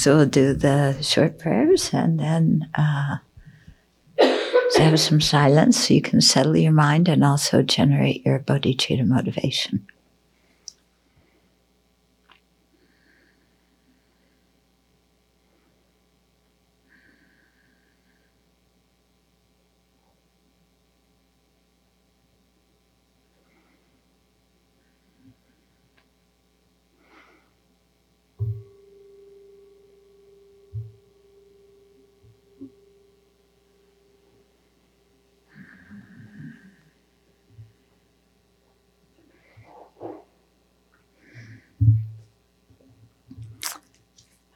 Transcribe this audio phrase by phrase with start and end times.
[0.00, 3.18] So we'll do the short prayers and then uh,
[4.78, 9.86] have some silence so you can settle your mind and also generate your bodhicitta motivation.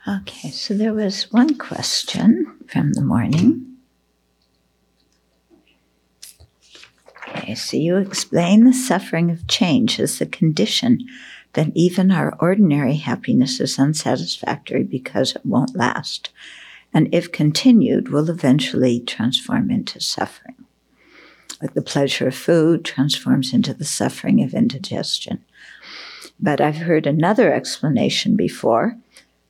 [0.07, 0.51] Okay,
[0.81, 3.77] there was one question from the morning.
[7.29, 11.01] Okay, so you explain the suffering of change as the condition
[11.53, 16.31] that even our ordinary happiness is unsatisfactory because it won't last,
[16.93, 20.57] and if continued, will eventually transform into suffering.
[21.61, 25.45] Like the pleasure of food transforms into the suffering of indigestion.
[26.41, 28.97] But I've heard another explanation before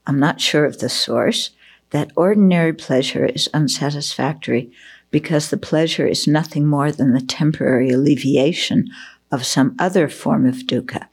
[0.06, 1.50] I'm not sure of the source,
[1.90, 4.70] that ordinary pleasure is unsatisfactory
[5.10, 8.88] because the pleasure is nothing more than the temporary alleviation
[9.30, 11.06] of some other form of dukkha.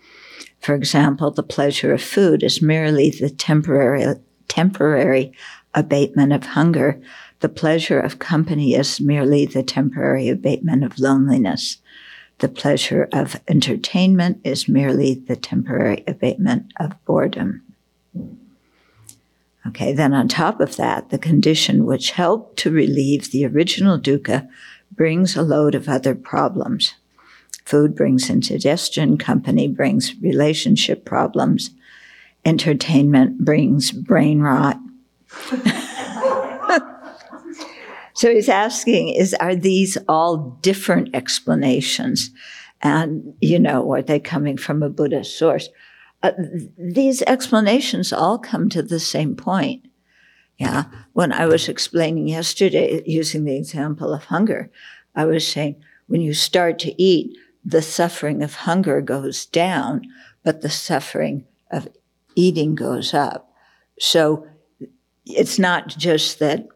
[0.60, 4.06] For example, the pleasure of food is merely the temporary,
[4.48, 5.32] temporary
[5.74, 7.02] abatement of hunger.
[7.40, 11.78] The pleasure of company is merely the temporary abatement of loneliness.
[12.40, 17.62] The pleasure of entertainment is merely the temporary abatement of boredom.
[19.68, 24.50] Okay, then on top of that, the condition which helped to relieve the original dukkha
[24.92, 26.96] brings a load of other problems.
[27.64, 31.70] Food brings indigestion, company brings relationship problems,
[32.44, 34.80] entertainment brings brain rot.
[38.14, 42.32] so he's asking is are these all different explanations?
[42.82, 45.70] And, you know, are they coming from a Buddhist source?
[46.24, 46.32] Uh,
[46.78, 49.86] these explanations all come to the same point.
[50.58, 50.84] Yeah.
[51.14, 54.70] When I was explaining yesterday, using the example of hunger,
[55.16, 60.04] I was saying when you start to eat, the suffering of hunger goes down,
[60.44, 61.88] but the suffering of
[62.36, 63.52] eating goes up.
[64.00, 64.48] So
[65.26, 66.68] it's not just that,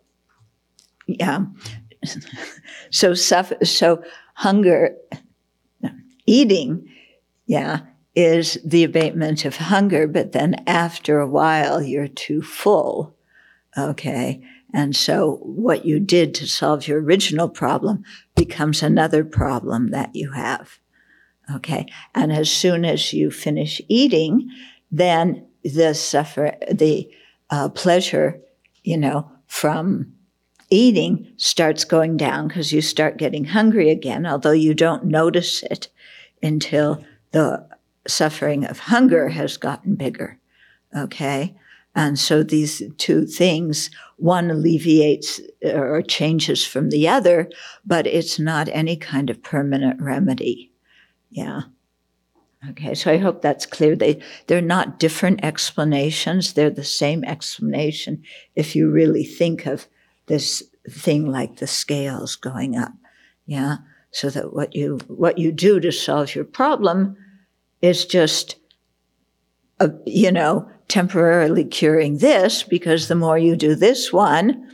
[1.08, 1.46] yeah.
[2.92, 4.04] so suffer, so
[4.36, 4.96] hunger,
[6.26, 6.90] eating,
[7.46, 7.82] yeah,
[8.16, 13.16] is the abatement of hunger, but then after a while you're too full.
[13.78, 14.42] Okay.
[14.74, 18.04] And so what you did to solve your original problem
[18.36, 20.80] becomes another problem that you have.
[21.54, 21.86] Okay.
[22.14, 24.50] And as soon as you finish eating,
[24.92, 27.10] then the suffer, the
[27.50, 28.40] uh, pleasure,
[28.84, 30.14] you know, from
[30.70, 35.90] eating starts going down because you start getting hungry again, although you don't notice it
[36.42, 37.68] until the
[38.08, 40.40] suffering of hunger has gotten bigger.
[40.96, 41.56] Okay.
[41.96, 47.50] And so these two things, one alleviates uh, or changes from the other,
[47.86, 50.74] but it's not any kind of permanent remedy.
[51.32, 51.62] Yeah.
[52.72, 53.96] Okay, so I hope that's clear.
[53.96, 56.54] They they're not different explanations.
[56.54, 58.24] They're the same explanation
[58.56, 59.88] if you really think of
[60.26, 62.94] this thing like the scales going up.
[63.46, 63.78] Yeah.
[64.12, 67.18] So that what you what you do to solve your problem
[67.86, 68.56] is just,
[69.80, 74.70] a, you know, temporarily curing this because the more you do this one,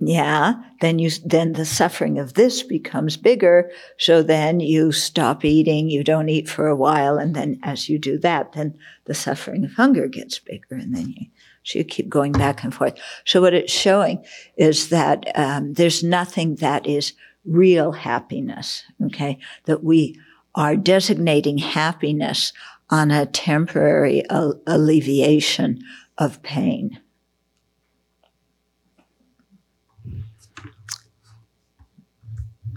[0.00, 3.70] yeah, then you, then the suffering of this becomes bigger.
[3.98, 7.18] So then you stop eating, you don't eat for a while.
[7.18, 10.76] And then as you do that, then the suffering of hunger gets bigger.
[10.76, 11.26] And then you,
[11.64, 12.98] so you keep going back and forth.
[13.24, 14.24] So what it's showing
[14.56, 20.16] is that um, there's nothing that is real happiness, okay, that we
[20.54, 22.52] are designating happiness
[22.90, 25.78] on a temporary alleviation
[26.16, 27.00] of pain.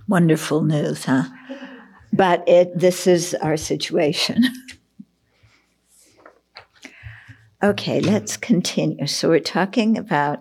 [0.08, 1.24] Wonderful news, huh?
[2.12, 4.44] But it, this is our situation.
[7.64, 9.08] okay, let's continue.
[9.08, 10.40] So we're talking about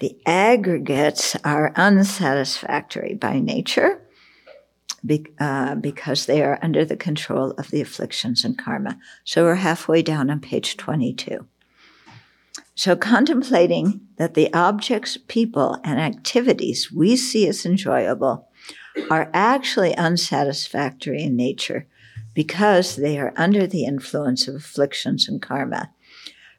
[0.00, 4.03] the aggregates are unsatisfactory by nature
[5.04, 8.98] be, uh, because they are under the control of the afflictions and karma.
[9.24, 11.46] So we're halfway down on page 22.
[12.74, 18.48] So contemplating that the objects, people, and activities we see as enjoyable
[19.10, 21.86] are actually unsatisfactory in nature
[22.34, 25.90] because they are under the influence of afflictions and karma.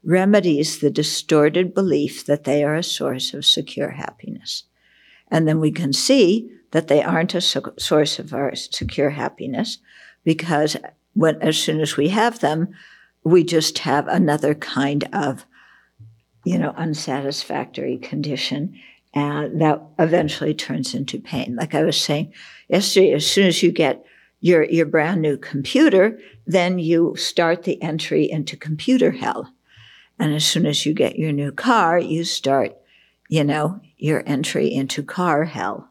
[0.03, 4.63] remedies the distorted belief that they are a source of secure happiness.
[5.30, 9.80] And then we can see that they aren't a source of our secure happiness
[10.24, 10.77] because
[11.13, 12.74] when, as soon as we have them,
[13.24, 15.45] we just have another kind of,
[16.44, 18.80] you know, unsatisfactory condition.
[19.13, 21.56] And that eventually turns into pain.
[21.56, 22.33] Like I was saying
[22.68, 24.06] yesterday, as soon as you get
[24.42, 29.51] your, your brand new computer, then you start the entry into computer hell.
[30.19, 32.75] And as soon as you get your new car, you start,
[33.30, 35.89] you know, your entry into car hell.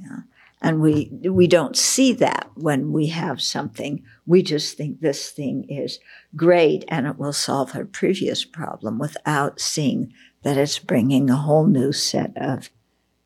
[0.00, 0.20] Yeah.
[0.62, 4.02] And we, we don't see that when we have something.
[4.26, 6.00] We just think this thing is
[6.36, 11.66] great and it will solve our previous problem without seeing that it's bringing a whole
[11.66, 12.70] new set of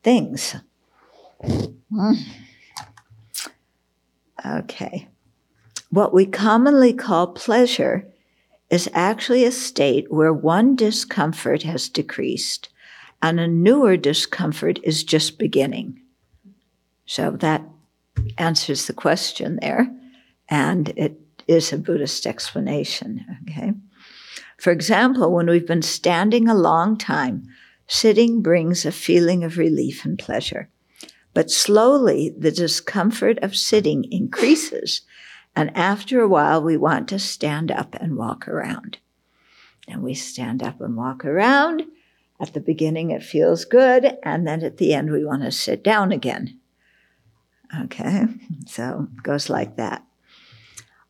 [0.03, 0.55] things.
[1.43, 2.17] Mm.
[4.45, 5.07] Okay.
[5.89, 8.07] What we commonly call pleasure
[8.69, 12.69] is actually a state where one discomfort has decreased
[13.21, 15.99] and a newer discomfort is just beginning.
[17.05, 17.63] So that
[18.37, 19.87] answers the question there,
[20.49, 23.25] and it is a Buddhist explanation.
[23.43, 23.73] Okay.
[24.57, 27.43] For example, when we've been standing a long time,
[27.87, 30.69] sitting brings a feeling of relief and pleasure.
[31.33, 35.01] But slowly, the discomfort of sitting increases
[35.55, 38.97] and after a while, we want to stand up and walk around.
[39.87, 41.83] And we stand up and walk around.
[42.39, 44.17] At the beginning, it feels good.
[44.23, 46.59] And then at the end, we want to sit down again.
[47.83, 48.25] Okay,
[48.67, 50.03] so it goes like that.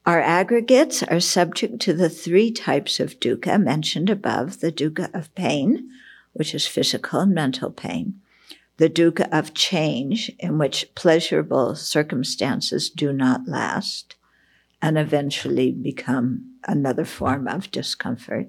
[0.05, 5.33] Our aggregates are subject to the three types of dukkha mentioned above the dukkha of
[5.33, 5.89] pain,
[6.33, 8.21] which is physical and mental pain,
[8.77, 14.15] the dukkha of change, in which pleasurable circumstances do not last,
[14.85, 18.47] and eventually become another form of discomfort.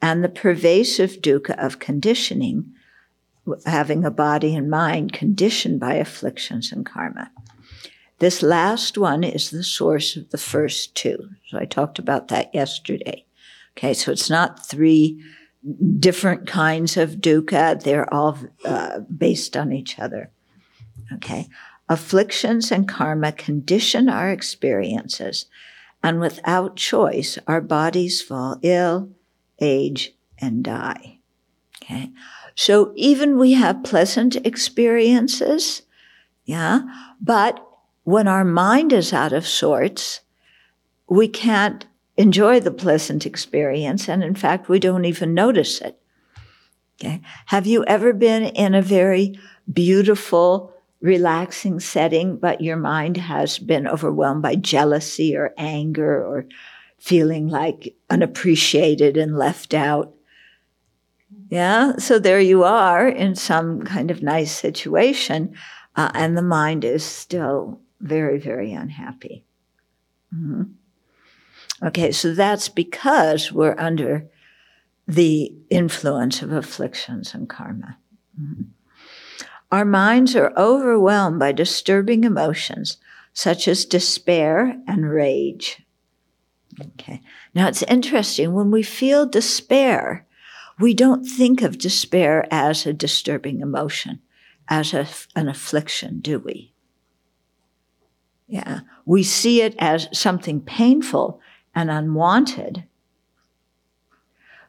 [0.00, 2.72] And the pervasive dukkha of conditioning,
[3.66, 7.30] having a body and mind conditioned by afflictions and karma.
[8.20, 11.28] This last one is the source of the first two.
[11.48, 13.26] So I talked about that yesterday.
[13.76, 15.22] Okay, so it's not three
[15.98, 20.30] different kinds of dukkha, they're all uh, based on each other.
[21.12, 21.48] Okay,
[21.88, 25.46] Afflictions and karma condition our experiences,
[26.02, 29.10] and without choice, our bodies fall ill,
[29.60, 31.18] age, and die.
[31.82, 32.10] Okay.
[32.54, 35.82] So even we have pleasant experiences,
[36.44, 36.82] yeah,
[37.20, 37.64] but
[38.04, 40.20] when our mind is out of sorts,
[41.08, 41.86] we can't
[42.16, 44.08] enjoy the pleasant experience.
[44.08, 45.98] And in fact, we don't even notice it.
[47.00, 47.20] Okay.
[47.46, 49.38] Have you ever been in a very
[49.72, 56.46] beautiful, relaxing setting, but your mind has been overwhelmed by jealousy or anger or
[56.98, 60.14] feeling like unappreciated and left out.
[61.50, 65.54] Yeah, so there you are in some kind of nice situation,
[65.96, 69.44] uh, and the mind is still very, very unhappy.
[70.34, 70.64] Mm-hmm.
[71.86, 74.28] Okay, so that's because we're under
[75.06, 77.96] the influence of afflictions and karma.
[78.38, 78.62] Mm-hmm.
[79.70, 82.96] Our minds are overwhelmed by disturbing emotions
[83.34, 85.82] such as despair and rage.
[86.80, 87.20] Okay.
[87.54, 88.52] Now it's interesting.
[88.52, 90.26] When we feel despair,
[90.78, 94.20] we don't think of despair as a disturbing emotion,
[94.68, 95.06] as a,
[95.36, 96.72] an affliction, do we?
[98.46, 98.80] Yeah.
[99.04, 101.40] We see it as something painful
[101.74, 102.84] and unwanted.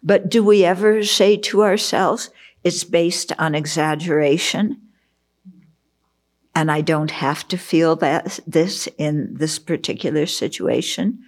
[0.04, 2.30] But do we ever say to ourselves,
[2.64, 4.82] it's based on exaggeration
[6.60, 11.24] and I don't have to feel that this in this particular situation.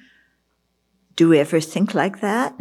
[1.16, 2.54] Do we ever think like that?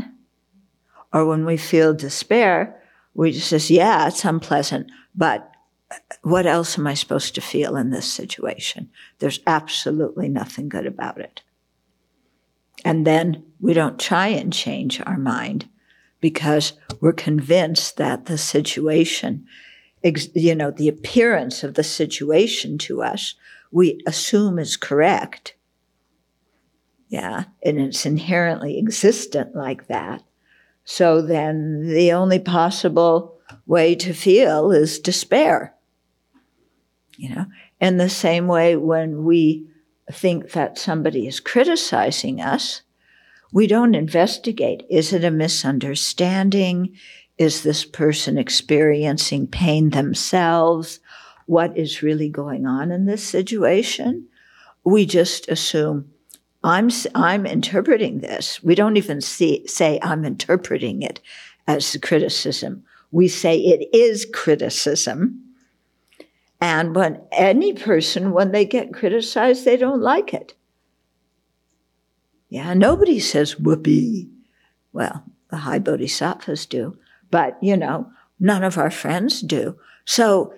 [1.12, 2.80] Or when we feel despair,
[3.12, 5.50] we just say, yeah, it's unpleasant, but
[5.90, 8.88] uh, what else am I supposed to feel in this situation?
[9.18, 11.42] There's absolutely nothing good about it.
[12.84, 15.68] And then we don't try and change our mind
[16.20, 19.48] because we're convinced that the situation
[20.02, 23.34] you know, the appearance of the situation to us,
[23.70, 25.54] we assume is correct.
[27.08, 30.22] Yeah, and it's inherently existent like that.
[30.84, 35.74] So then the only possible way to feel is despair.
[37.16, 37.46] You know,
[37.80, 39.66] in the same way when we
[40.10, 42.82] think that somebody is criticizing us,
[43.52, 44.84] we don't investigate.
[44.88, 46.96] Is it a misunderstanding?
[47.40, 51.00] Is this person experiencing pain themselves?
[51.46, 54.28] What is really going on in this situation?
[54.84, 56.12] We just assume
[56.62, 58.62] I'm I'm interpreting this.
[58.62, 61.20] We don't even see, say I'm interpreting it
[61.66, 62.84] as criticism.
[63.10, 65.42] We say it is criticism.
[66.60, 70.52] And when any person, when they get criticized, they don't like it.
[72.50, 74.28] Yeah, nobody says whoopee.
[74.92, 76.98] Well, the high bodhisattvas do,
[77.30, 79.78] but you know, none of our friends do.
[80.04, 80.54] So,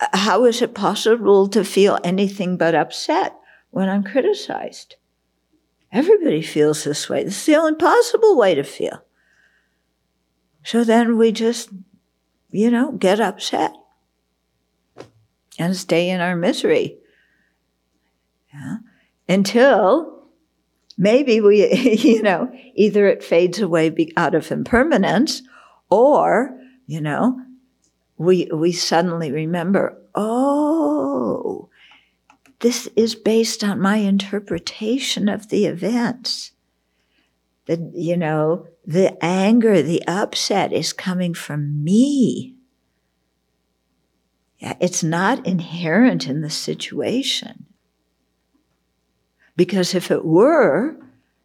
[0.00, 3.36] uh, how is it possible to feel anything but upset
[3.70, 4.96] when I'm criticized?
[5.92, 7.22] Everybody feels this way.
[7.22, 9.04] This is the only possible way to feel.
[10.64, 11.68] So then we just,
[12.50, 13.72] you know, get upset
[15.58, 16.98] and stay in our misery.
[18.52, 18.78] Yeah.
[19.28, 20.24] Until
[20.96, 25.42] maybe we, you know, either it fades away out of impermanence
[25.94, 26.58] or,
[26.88, 27.40] you know,
[28.18, 31.68] we, we suddenly remember, oh,
[32.58, 36.50] this is based on my interpretation of the events.
[37.66, 42.56] The, you know, the anger, the upset is coming from me.
[44.58, 47.66] It's not inherent in the situation.
[49.54, 50.96] Because if it were,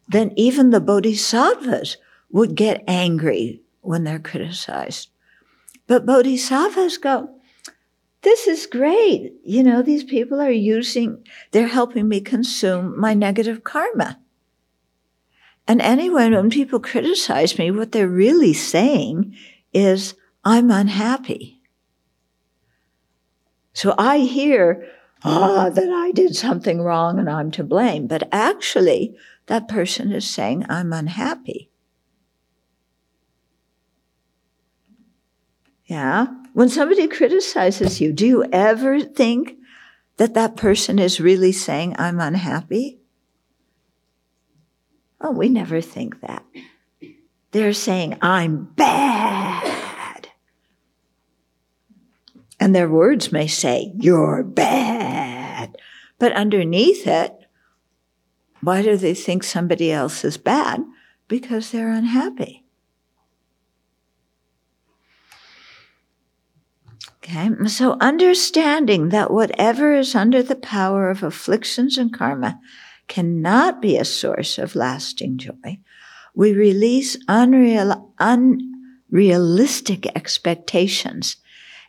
[0.08, 1.98] then even the bodhisattvas
[2.32, 5.10] would get angry when they're criticized.
[5.86, 7.30] But bodhisattvas go,
[8.22, 9.32] this is great.
[9.44, 14.18] You know, these people are using, they're helping me consume my negative karma.
[15.66, 19.36] And anyway, when people criticize me, what they're really saying
[19.72, 21.60] is, I'm unhappy.
[23.72, 24.86] So I hear,
[25.22, 28.06] ah, that I did something wrong and I'm to blame.
[28.06, 31.69] But actually, that person is saying, I'm unhappy.
[35.90, 36.28] Yeah.
[36.52, 39.56] When somebody criticizes you, do you ever think
[40.18, 43.00] that that person is really saying, I'm unhappy?
[45.20, 46.44] Oh, we never think that.
[47.50, 50.28] They're saying, I'm bad.
[52.60, 55.76] And their words may say, You're bad.
[56.20, 57.34] But underneath it,
[58.60, 60.84] why do they think somebody else is bad?
[61.26, 62.59] Because they're unhappy.
[67.30, 72.58] Okay, so understanding that whatever is under the power of afflictions and karma
[73.06, 75.78] cannot be a source of lasting joy,
[76.34, 81.36] we release unreal, unrealistic expectations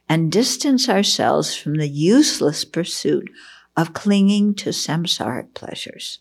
[0.07, 3.27] and distance ourselves from the useless pursuit
[3.75, 6.19] of clinging to samsaric pleasures.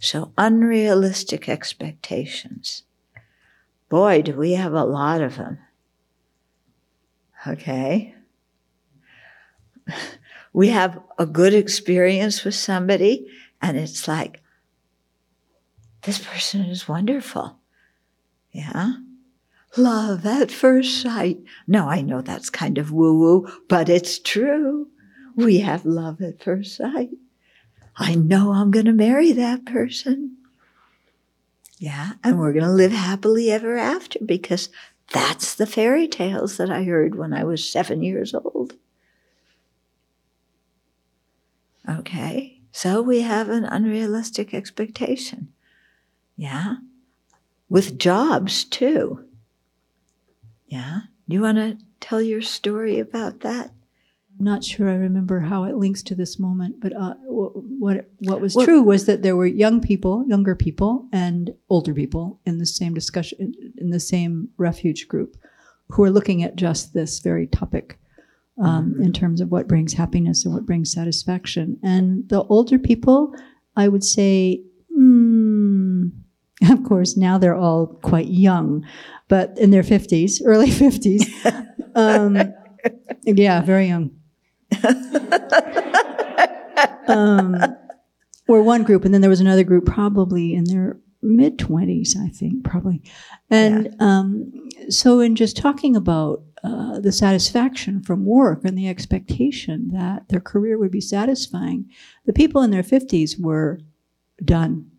[0.00, 2.84] So, unrealistic expectations.
[3.90, 5.58] Boy, do we have a lot of them.
[7.46, 8.14] Okay.
[10.52, 13.26] We have a good experience with somebody,
[13.60, 14.42] and it's like,
[16.02, 17.58] this person is wonderful.
[18.50, 18.94] Yeah.
[19.76, 21.38] Love at first sight.
[21.66, 24.88] No, I know that's kind of woo woo, but it's true.
[25.36, 27.10] We have love at first sight.
[27.96, 30.36] I know I'm going to marry that person.
[31.78, 32.12] Yeah.
[32.22, 34.68] And we're going to live happily ever after because
[35.12, 38.74] that's the fairy tales that I heard when I was seven years old.
[41.88, 42.60] Okay.
[42.70, 45.52] So we have an unrealistic expectation.
[46.36, 46.76] Yeah.
[47.68, 49.24] With jobs too.
[50.66, 51.00] Yeah.
[51.26, 53.72] You want to tell your story about that?
[54.38, 58.40] I'm not sure I remember how it links to this moment, but uh, what what
[58.40, 62.58] was well, true was that there were young people, younger people, and older people in
[62.58, 65.36] the same discussion in the same refuge group,
[65.90, 67.98] who are looking at just this very topic
[68.62, 69.02] um, mm-hmm.
[69.02, 71.78] in terms of what brings happiness and what brings satisfaction.
[71.82, 73.34] And the older people,
[73.76, 74.62] I would say,
[74.96, 76.10] mm,
[76.70, 78.86] of course, now they're all quite young,
[79.28, 81.26] but in their 50s, early 50s.
[81.94, 82.54] Um,
[83.24, 84.10] yeah, very young.
[87.08, 87.56] um,
[88.48, 92.28] or one group, and then there was another group probably in their mid 20s, I
[92.28, 93.02] think, probably.
[93.50, 93.90] And yeah.
[94.00, 94.52] um,
[94.88, 100.40] so, in just talking about uh, the satisfaction from work and the expectation that their
[100.40, 101.90] career would be satisfying,
[102.24, 103.80] the people in their 50s were
[104.44, 104.90] done.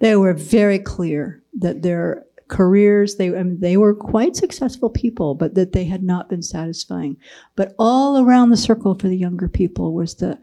[0.00, 3.16] They were very clear that their careers.
[3.16, 7.16] They, I mean, they were quite successful people, but that they had not been satisfying.
[7.56, 10.38] But all around the circle for the younger people was the,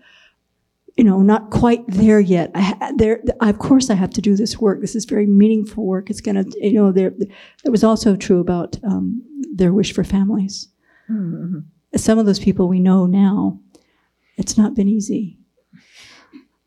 [0.98, 2.52] you know, not quite there yet.
[2.56, 4.82] I, there, of course, I have to do this work.
[4.82, 6.10] This is very meaningful work.
[6.10, 7.14] It's going to, you know, there.
[7.64, 9.22] It was also true about um,
[9.54, 10.68] their wish for families.
[11.10, 11.60] Mm-hmm.
[11.96, 13.60] Some of those people we know now,
[14.38, 15.38] it's not been easy.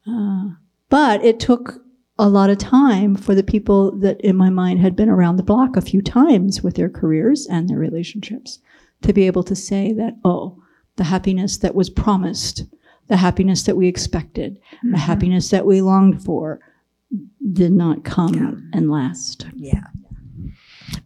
[0.07, 0.51] Uh,
[0.89, 1.83] But it took
[2.19, 5.43] a lot of time for the people that in my mind had been around the
[5.43, 8.59] block a few times with their careers and their relationships
[9.03, 10.61] to be able to say that, oh,
[10.97, 12.65] the happiness that was promised,
[13.09, 14.93] the happiness that we expected, Mm-hmm.
[14.93, 16.61] the happiness that we longed for
[17.53, 18.79] did not come Yeah.
[18.79, 19.47] and last.
[19.57, 19.85] Yeah.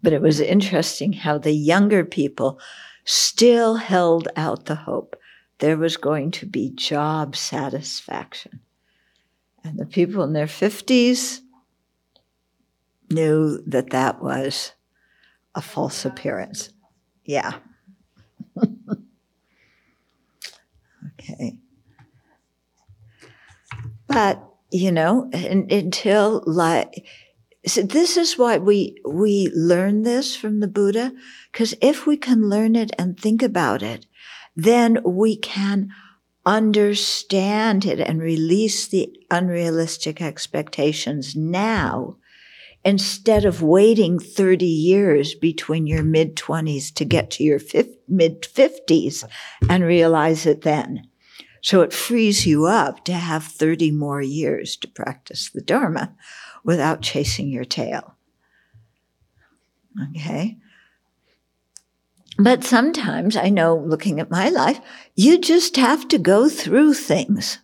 [0.06, 2.60] But it was interesting how the younger people
[3.04, 5.16] still held out the hope
[5.58, 8.60] there was going to be job satisfaction.
[9.64, 11.40] And the people in their 50s
[13.10, 14.74] knew that that was
[15.56, 16.70] a false appearance.
[17.24, 17.54] Yeah.
[21.18, 21.58] okay.
[24.06, 27.04] But, you know, un- until like,
[27.66, 31.12] so this is why we we learn this from the Buddha,
[31.50, 34.06] because if we can learn it and think about it,
[34.54, 35.90] then we can
[36.44, 42.16] understand it and release the unrealistic expectations now
[42.84, 47.58] instead of waiting 30 years between your mid 20s to get to your
[48.06, 49.24] mid 50s
[49.68, 51.08] and realize it then.
[51.62, 56.14] So it frees you up to have 30 more years to practice the Dharma
[56.66, 58.16] without chasing your tail.
[60.10, 60.58] Okay?
[62.38, 64.80] But sometimes I know looking at my life,
[65.14, 67.60] you just have to go through things.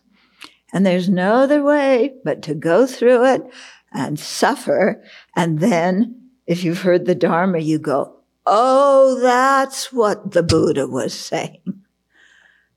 [0.73, 3.43] And there's no other way but to go through it
[3.91, 5.03] and suffer.
[5.35, 11.13] And then if you've heard the Dharma, you go, Oh, that's what the Buddha was
[11.13, 11.83] saying.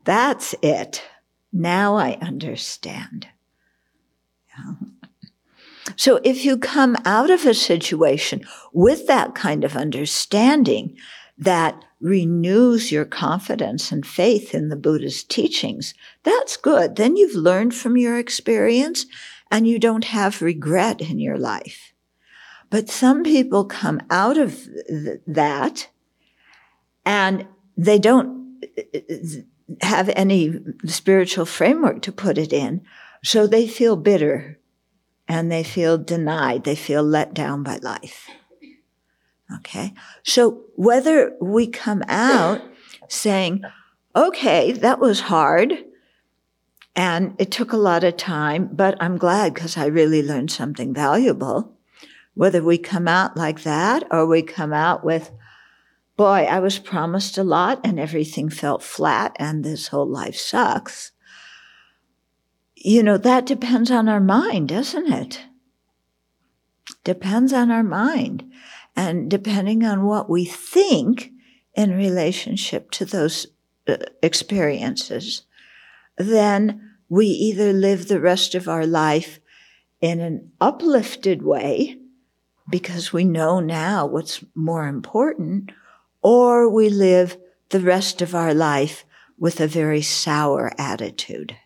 [0.04, 1.02] That's it.
[1.52, 3.26] Now I understand.
[5.94, 10.96] So if you come out of a situation with that kind of understanding
[11.38, 16.96] that renews your confidence and faith in the Buddha's teachings, that's good.
[16.96, 19.06] Then you've learned from your experience
[19.50, 21.92] and you don't have regret in your life.
[22.68, 25.88] But some people come out of th- that
[27.04, 27.46] and
[27.76, 29.42] they don't uh, uh,
[29.82, 32.82] have any spiritual framework to put it in.
[33.22, 34.58] So they feel bitter
[35.28, 36.64] and they feel denied.
[36.64, 38.28] They feel let down by life.
[39.56, 39.94] Okay.
[40.22, 42.62] So whether we come out
[43.08, 43.62] saying,
[44.14, 45.84] okay, that was hard
[46.96, 50.94] and it took a lot of time, but I'm glad because I really learned something
[50.94, 51.76] valuable.
[52.34, 55.30] Whether we come out like that or we come out with,
[56.16, 61.12] boy, I was promised a lot and everything felt flat and this whole life sucks.
[62.86, 65.40] You know, that depends on our mind, doesn't it?
[67.02, 68.48] Depends on our mind.
[68.94, 71.32] And depending on what we think
[71.74, 73.48] in relationship to those
[73.88, 75.42] uh, experiences,
[76.16, 79.40] then we either live the rest of our life
[80.00, 81.98] in an uplifted way
[82.70, 85.72] because we know now what's more important,
[86.22, 87.36] or we live
[87.70, 89.04] the rest of our life
[89.36, 91.56] with a very sour attitude,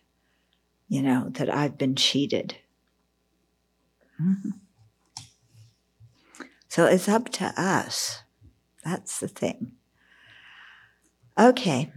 [0.90, 2.56] you know, that I've been cheated.
[4.20, 4.60] Mhm.
[6.68, 8.22] So it's up to us.
[8.84, 9.72] That's the thing.
[11.38, 11.92] Okay.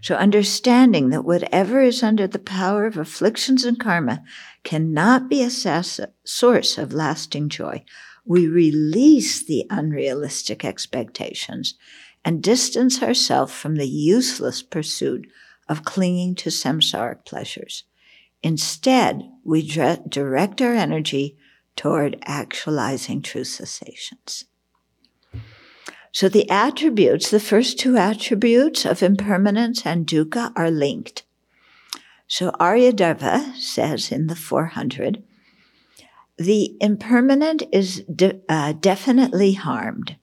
[0.00, 4.22] So understanding that whatever is under the power of afflictions and karma
[4.62, 7.84] cannot be a source of lasting joy,
[8.24, 11.74] we release the unrealistic expectations
[12.24, 15.26] and distance ourselves from the useless pursuit
[15.68, 17.84] of clinging to samsaric pleasures.
[18.42, 21.36] Instead, we direct our energy
[21.76, 24.44] toward actualizing true cessations.
[26.12, 31.24] So the attributes, the first two attributes of impermanence and dukkha are linked.
[32.28, 35.22] So Aryadeva says in the 400,
[36.36, 40.16] the impermanent is de- uh, definitely harmed.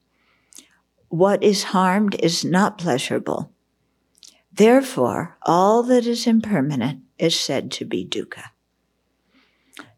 [1.09, 3.50] What is harmed is not pleasurable.
[4.53, 8.51] Therefore, all that is impermanent is said to be dukkha.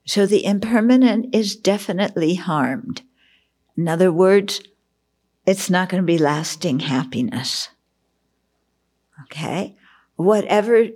[0.06, 3.04] So the impermanent is definitely harmed.
[3.78, 4.62] In other words,
[5.46, 7.70] it's not going to be lasting happiness.
[9.24, 9.76] Okay?
[10.16, 10.88] Whatever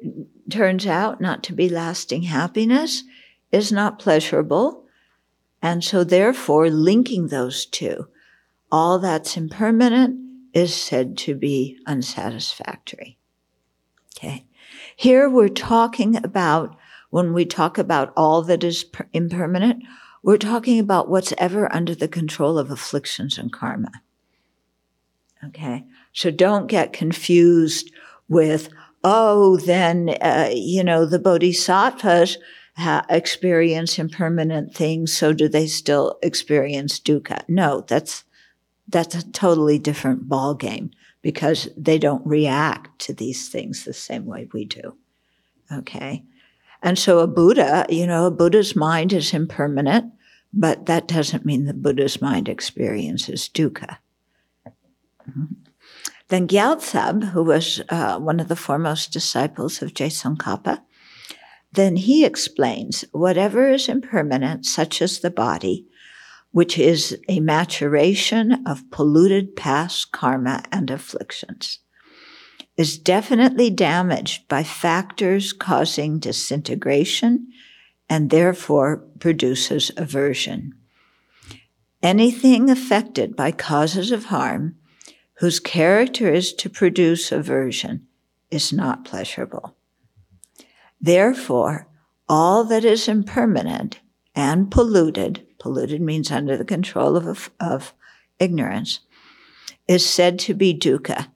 [0.50, 3.04] turns out not to be lasting happiness
[3.52, 4.86] is not pleasurable.
[5.62, 8.08] And so therefore, linking those two,
[8.72, 10.20] all that's impermanent
[10.54, 13.17] is said to be unsatisfactory.
[14.18, 14.46] Okay.
[14.96, 16.76] Here we're talking about,
[17.12, 19.84] when we talk about all that is per- impermanent,
[20.24, 23.92] we're talking about what's ever under the control of afflictions and karma.
[25.46, 25.86] Okay.
[26.14, 27.92] So don't get confused
[28.28, 28.70] with
[29.04, 32.38] oh, then, uh, you know, the bodhisattvas
[32.76, 37.42] ha- experience impermanent things, so do they still experience dukkha?
[37.48, 38.26] No, that's,
[38.88, 40.90] that's a totally different ballgame
[41.28, 44.96] because they don't react to these things the same way we do.
[45.70, 46.24] Okay.
[46.82, 50.14] And so a Buddha, you know, a Buddha's mind is impermanent,
[50.54, 53.98] but that doesn't mean the Buddha's mind experiences dukkha.
[55.30, 55.54] Mm-hmm.
[56.30, 60.82] Then Gyaltsab, who was uh, one of the foremost disciples of Je Tsongkhapa,
[61.74, 65.88] then he explains whatever is impermanent, such as the body,
[66.58, 71.82] which is a maturation of polluted past karma and afflictions,
[72.76, 77.48] is definitely damaged by factors causing disintegration
[78.10, 80.74] and therefore produces aversion.
[82.02, 84.78] Anything affected by causes of harm
[85.36, 88.08] whose character is to produce aversion
[88.50, 89.78] is not pleasurable.
[91.00, 91.88] Therefore,
[92.28, 94.00] all that is impermanent
[94.38, 97.94] and polluted, polluted means under the control of, of
[98.38, 99.00] ignorance,
[99.88, 101.30] is said to be dukkha,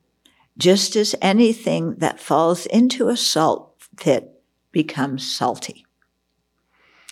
[0.55, 5.83] just as anything that falls into a salt pit becomes salty.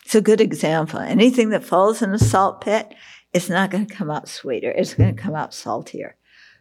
[0.06, 1.00] It's a good example.
[1.00, 2.94] Anything that falls in a salt pit,
[3.34, 4.72] it's not going to come out sweeter.
[4.72, 6.16] It's going to come out saltier.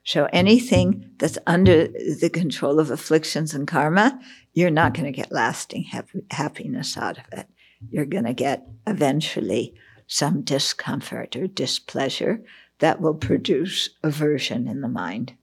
[0.05, 4.19] So anything that's under the control of afflictions and karma,
[4.55, 5.85] you're not going to get lasting
[6.31, 7.47] happiness out of it.
[7.91, 9.75] You're going to get eventually
[10.07, 12.43] some discomfort or displeasure
[12.79, 15.35] that will produce aversion in the mind.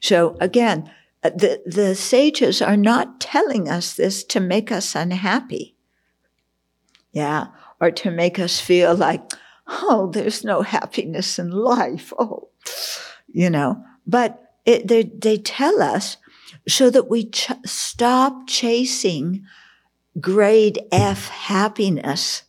[0.00, 0.90] So again,
[1.22, 5.74] uh, the, the sages are not telling us this to make us unhappy.
[7.12, 7.48] Yeah.
[7.80, 9.22] Or to make us feel like,
[9.66, 12.12] oh, there's no happiness in life.
[12.18, 12.48] Oh,
[13.28, 16.16] you know, but it, they, they tell us
[16.68, 19.44] so that we ch- stop chasing
[20.20, 22.42] grade F happiness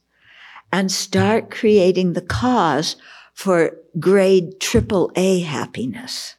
[0.72, 2.96] and start creating the cause
[3.34, 6.36] for grade triple A happiness.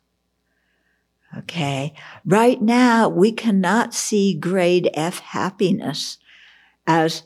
[1.37, 1.95] Okay.
[2.25, 6.19] Right now, we cannot see grade F happiness
[6.87, 7.25] as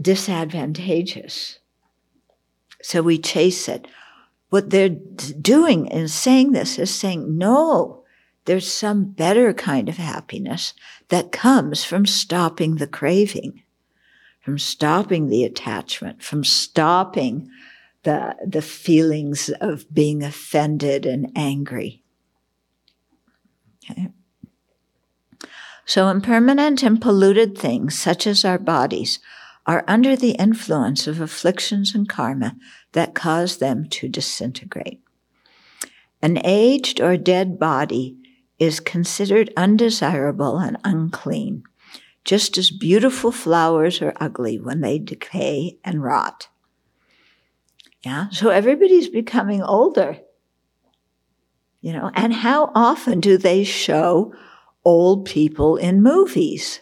[0.00, 1.58] disadvantageous.
[2.82, 3.86] So we chase it.
[4.50, 7.99] What they're doing in saying this is saying, no,
[8.44, 10.74] there's some better kind of happiness
[11.08, 13.62] that comes from stopping the craving,
[14.40, 17.48] from stopping the attachment, from stopping
[18.02, 22.02] the, the feelings of being offended and angry.
[23.90, 24.08] Okay.
[25.84, 29.18] So impermanent and polluted things, such as our bodies,
[29.66, 32.56] are under the influence of afflictions and karma
[32.92, 35.00] that cause them to disintegrate.
[36.22, 38.16] An aged or dead body
[38.60, 41.64] is considered undesirable and unclean,
[42.24, 46.46] just as beautiful flowers are ugly when they decay and rot.
[48.02, 50.18] Yeah, so everybody's becoming older.
[51.80, 54.32] You know, and how often do they show
[54.84, 56.80] old people in movies?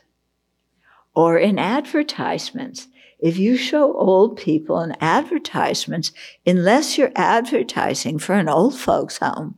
[1.19, 2.87] or in advertisements.
[3.19, 6.13] If you show old people in advertisements,
[6.47, 9.57] unless you're advertising for an old folks home,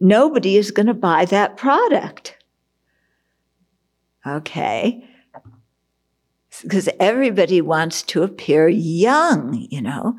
[0.00, 2.36] nobody is going to buy that product.
[4.26, 5.08] Okay.
[6.62, 10.16] Because everybody wants to appear young, you know,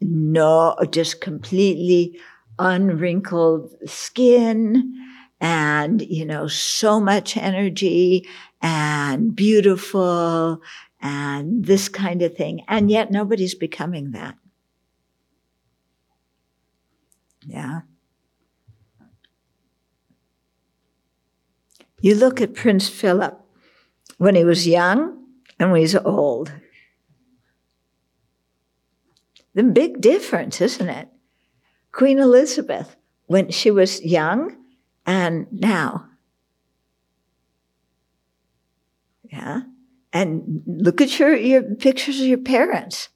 [0.00, 2.18] no, just completely
[2.58, 4.94] unwrinkled skin
[5.40, 8.26] and, you know, so much energy
[8.60, 10.62] and beautiful
[11.00, 12.64] and this kind of thing.
[12.68, 14.36] And yet nobody's becoming that.
[17.44, 17.80] Yeah.
[22.02, 23.40] You look at Prince Philip
[24.18, 25.24] when he was young
[25.58, 26.52] and when he's old.
[29.54, 31.08] The big difference, isn't it?
[31.92, 34.56] Queen Elizabeth, when she was young
[35.06, 36.08] and now.
[39.30, 39.60] Yeah.
[40.12, 43.10] And look at your, your pictures of your parents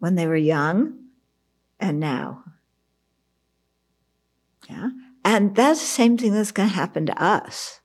[0.00, 0.98] when they were young
[1.78, 2.42] and now.
[4.68, 4.90] Yeah.
[5.24, 7.80] And that's the same thing that's going to happen to us.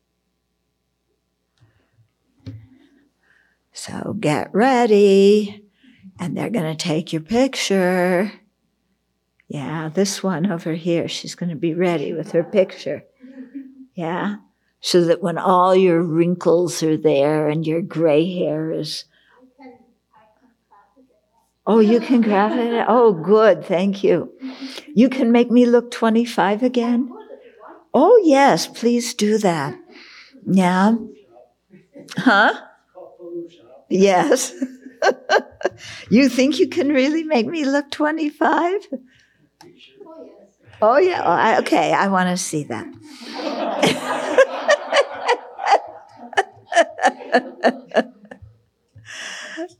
[3.81, 5.63] So get ready.
[6.19, 8.31] And they're going to take your picture.
[9.47, 13.03] Yeah, this one over here, she's going to be ready with her picture.
[13.95, 14.37] Yeah
[14.81, 19.05] so that when all your wrinkles are there and your gray hair is.
[21.67, 22.85] Oh, you can graph it?
[22.87, 23.63] Oh, good.
[23.63, 24.33] Thank you.
[24.95, 27.13] You can make me look 25 again?
[27.93, 29.79] Oh, yes, please do that.
[30.45, 30.95] Yeah.
[32.17, 32.53] Huh?
[33.91, 34.53] Yes.
[36.09, 38.87] you think you can really make me look 25?
[40.81, 41.21] Oh, yeah.
[41.23, 42.87] Oh, I, okay, I want to see that.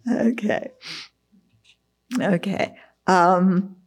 [0.12, 0.72] okay.
[2.22, 2.76] Okay.
[3.08, 3.78] Um,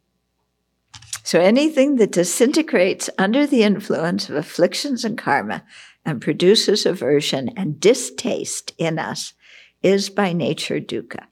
[1.22, 5.64] so anything that disintegrates under the influence of afflictions and karma
[6.04, 9.34] and produces aversion and distaste in us
[9.85, 11.27] is by nature dukkha.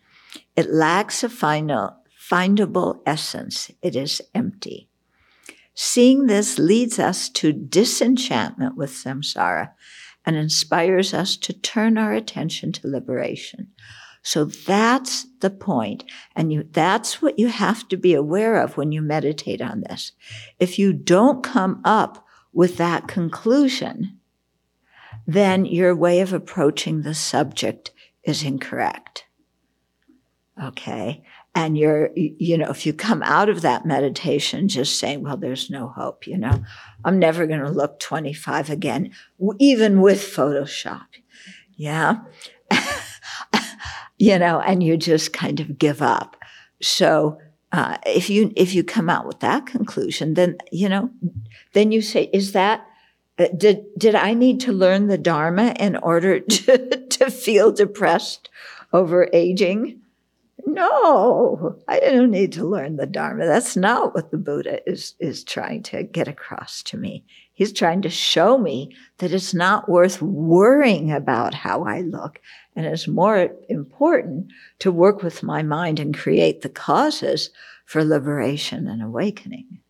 [0.55, 1.97] It lacks a final,
[2.31, 3.71] findable essence.
[3.81, 4.89] It is empty.
[5.75, 9.71] Seeing this leads us to disenchantment with samsara
[10.27, 13.69] and inspires us to turn our attention to liberation.
[14.23, 16.05] So that's the point.
[16.37, 20.13] And you, that's what you have to be aware of when you meditate on this.
[20.61, 24.21] If you don't come up with that conclusion,
[25.27, 27.91] then your way of approaching the subject
[28.25, 29.25] is incorrect.
[30.63, 31.23] Okay.
[31.55, 35.71] And you're, you know, if you come out of that meditation just saying, well, there's
[35.71, 36.63] no hope, you know,
[37.05, 39.13] I'm never going to look 25 again,
[39.59, 41.07] even with Photoshop.
[41.77, 42.21] Yeah.
[44.19, 46.37] you know, and you just kind of give up.
[46.81, 47.39] So,
[47.73, 51.09] uh, if you if you come out with that conclusion, then you know,
[51.73, 52.87] then you say, is that
[53.39, 58.49] Uh, did did I need to learn the Dharma in order to to feel depressed
[58.93, 60.01] over aging?
[60.65, 63.47] No, I don't need to learn the Dharma.
[63.47, 67.25] That's not what the Buddha is is trying to get across to me.
[67.55, 72.41] He's trying to show me that it's not worth worrying about how I look
[72.75, 77.51] and it's more important to work with my mind and create the causes
[77.85, 79.82] for liberation and awakening.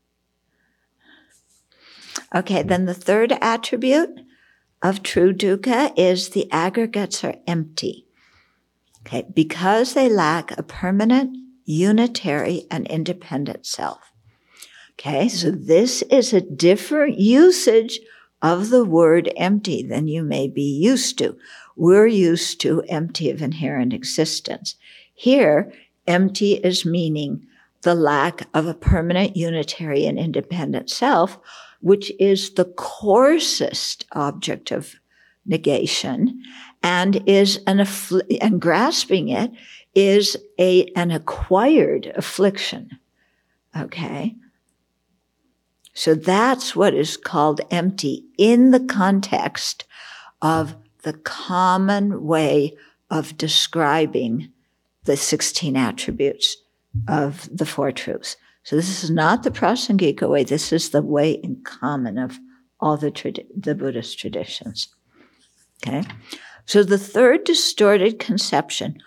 [2.34, 4.20] Okay, then the third attribute
[4.82, 8.06] of true dukkha is the aggregates are empty.
[9.06, 14.12] Okay, because they lack a permanent, unitary, and independent self.
[14.92, 18.00] Okay, so this is a different usage
[18.40, 21.36] of the word empty than you may be used to.
[21.76, 24.76] We're used to empty of inherent existence.
[25.14, 25.72] Here,
[26.06, 27.46] empty is meaning
[27.82, 31.38] the lack of a permanent, unitary, and independent self,
[31.82, 34.94] which is the coarsest object of
[35.44, 36.42] negation
[36.82, 39.50] and is an affl- and grasping it
[39.94, 42.90] is a an acquired affliction
[43.76, 44.34] okay
[45.94, 49.84] so that's what is called empty in the context
[50.40, 52.74] of the common way
[53.10, 54.50] of describing
[55.04, 56.56] the 16 attributes
[57.08, 58.36] of the Four Truths.
[58.64, 60.44] So this is not the Prasangika way.
[60.44, 62.38] This is the way in common of
[62.80, 63.10] all the,
[63.56, 64.88] the Buddhist traditions.
[65.86, 66.04] Okay.
[66.64, 68.98] So the third distorted conception,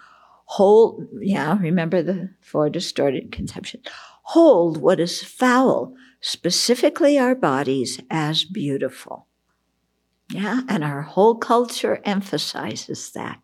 [0.46, 3.88] hold, yeah, remember the four distorted conceptions,
[4.24, 9.28] hold what is foul, specifically our bodies, as beautiful.
[10.30, 13.40] Yeah, and our whole culture emphasizes that.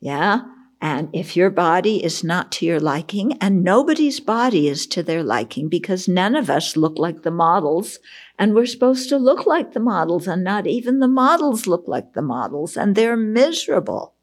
[0.00, 0.42] Yeah,
[0.80, 5.22] and if your body is not to your liking, and nobody's body is to their
[5.22, 7.98] liking because none of us look like the models,
[8.38, 12.12] and we're supposed to look like the models, and not even the models look like
[12.12, 14.14] the models, and they're miserable.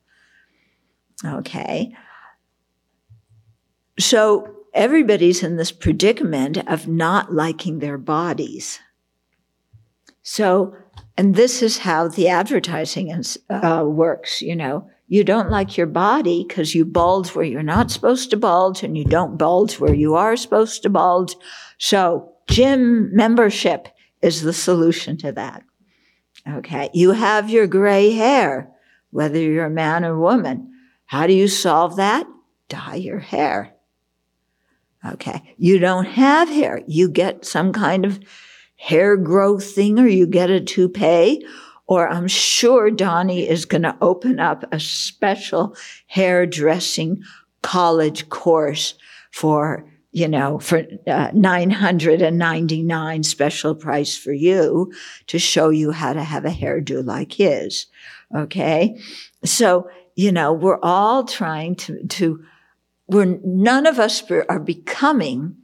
[1.25, 1.95] Okay.
[3.99, 8.79] So everybody's in this predicament of not liking their bodies.
[10.21, 10.75] So
[11.17, 14.89] and this is how the advertising is, uh, works, you know.
[15.07, 18.97] You don't like your body because you bulge where you're not supposed to bulge and
[18.97, 21.35] you don't bulge where you are supposed to bulge.
[21.77, 23.89] So gym membership
[24.21, 25.63] is the solution to that.
[26.49, 26.89] Okay.
[26.93, 28.71] You have your gray hair,
[29.11, 30.71] whether you're a man or woman.
[31.05, 32.25] How do you solve that?
[32.69, 33.75] Dye your hair.
[35.05, 35.53] Okay.
[35.57, 36.81] You don't have hair.
[36.87, 38.19] You get some kind of
[38.77, 41.45] hair growth thing or you get a toupee.
[41.93, 45.77] Or I'm sure Donnie is going to open up a special
[46.07, 47.21] hairdressing
[47.61, 48.95] college course
[49.31, 54.91] for, you know, for uh, 999 special price for you
[55.27, 57.85] to show you how to have a hairdo like his.
[58.35, 58.99] Okay.
[59.45, 62.43] So, you know, we're all trying to, to,
[63.07, 65.57] we're, none of us are becoming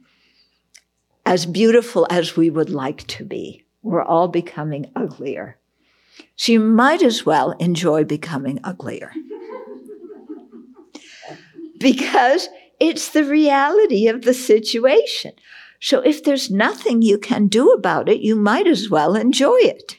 [1.26, 3.64] as beautiful as we would like to be.
[3.82, 5.56] We're all becoming uglier.
[6.36, 9.12] So you might as well enjoy becoming uglier.
[11.78, 15.32] because it's the reality of the situation.
[15.80, 19.98] So if there's nothing you can do about it, you might as well enjoy it.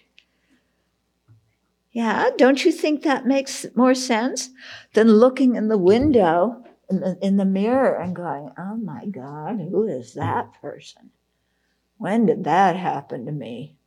[1.91, 4.49] Yeah, don't you think that makes more sense
[4.93, 9.60] than looking in the window in the, in the mirror and going, oh my God,
[9.60, 11.12] who is that person?
[11.97, 13.77] When did that happen to me?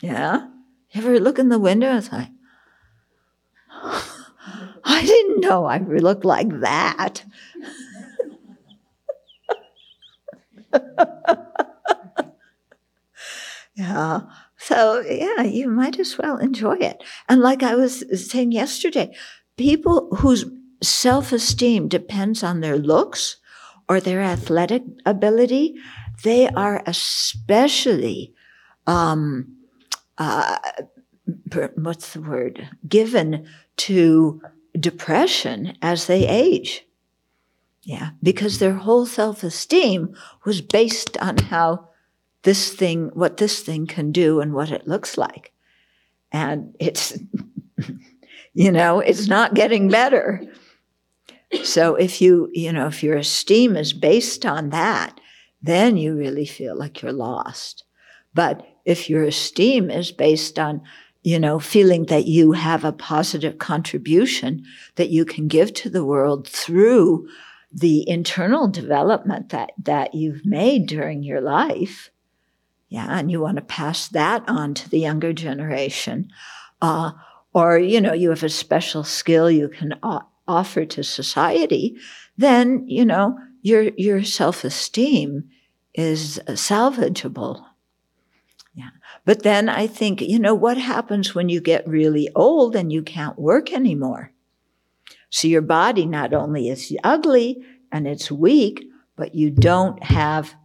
[0.00, 0.48] Yeah?
[0.90, 2.30] You ever look in the window and say,
[4.84, 7.24] I didn't know I looked like that.
[13.74, 14.20] yeah.
[14.56, 17.02] So, yeah, you might as well enjoy it.
[17.28, 19.14] And like I was saying yesterday,
[19.56, 20.44] people whose
[20.82, 23.36] self esteem depends on their looks
[23.88, 25.74] or their athletic ability,
[26.22, 28.34] they are especially,
[28.86, 29.56] um,
[30.20, 30.58] uh,
[31.74, 33.46] what's the word, given
[33.78, 34.42] to
[34.78, 36.86] depression as they age.
[37.82, 41.88] Yeah, because their whole self esteem was based on how
[42.42, 45.52] this thing, what this thing can do and what it looks like.
[46.30, 47.18] And it's,
[48.54, 50.42] you know, it's not getting better.
[51.64, 55.18] So if you, you know, if your esteem is based on that,
[55.62, 57.84] then you really feel like you're lost.
[58.34, 60.82] But if your esteem is based on,
[61.22, 64.64] you know, feeling that you have a positive contribution
[64.96, 67.28] that you can give to the world through
[67.72, 72.10] the internal development that, that you've made during your life,
[72.88, 76.28] yeah, and you want to pass that on to the younger generation.
[76.82, 77.12] Uh,
[77.54, 81.96] or, you know, you have a special skill you can uh, offer to society,
[82.36, 85.48] then, you know, your, your self-esteem
[85.94, 87.64] is salvageable.
[89.30, 93.00] But then I think, you know, what happens when you get really old and you
[93.00, 94.32] can't work anymore?
[95.28, 97.62] So your body not only is ugly
[97.92, 98.82] and it's weak,
[99.14, 100.56] but you don't have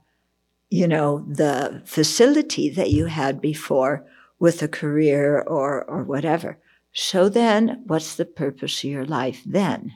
[0.71, 4.03] you know, the facility that you had before
[4.39, 6.57] with a career or, or whatever.
[6.91, 9.93] So then, what's the purpose of your life then?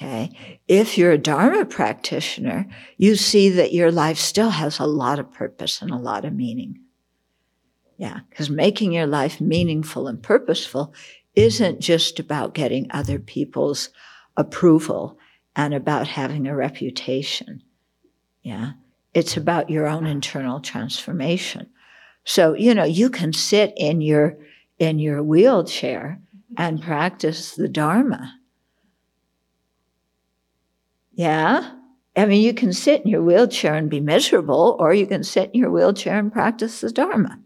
[0.00, 0.58] Okay.
[0.66, 5.30] If you're a Dharma practitioner, you see that your life still has a lot of
[5.30, 6.80] purpose and a lot of meaning.
[7.98, 8.20] Yeah.
[8.30, 10.94] Because making your life meaningful and purposeful
[11.34, 13.90] isn't just about getting other people's
[14.38, 15.18] approval
[15.54, 17.62] and about having a reputation.
[18.42, 18.72] Yeah.
[19.12, 21.68] It's about your own internal transformation.
[22.24, 24.38] So, you know, you can sit in your
[24.78, 26.22] in your wheelchair
[26.56, 28.39] and practice the Dharma.
[31.20, 31.72] Yeah?
[32.16, 35.50] I mean, you can sit in your wheelchair and be miserable, or you can sit
[35.52, 37.38] in your wheelchair and practice the Dharma.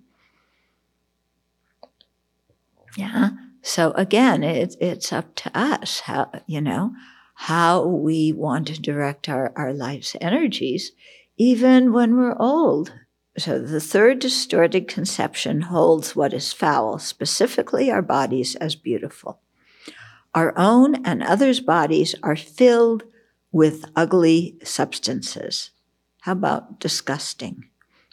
[2.97, 3.31] Yeah?
[3.63, 6.93] So again, it, it's up to us how, you know,
[7.35, 10.93] how we want to direct our, our life's energies,
[11.37, 12.93] even when we're old.
[13.37, 19.41] So the third distorted conception holds what is foul, specifically our bodies, as beautiful.
[20.33, 23.03] Our own and others' bodies are filled
[23.55, 25.71] with ugly substances.
[26.23, 27.69] How about disgusting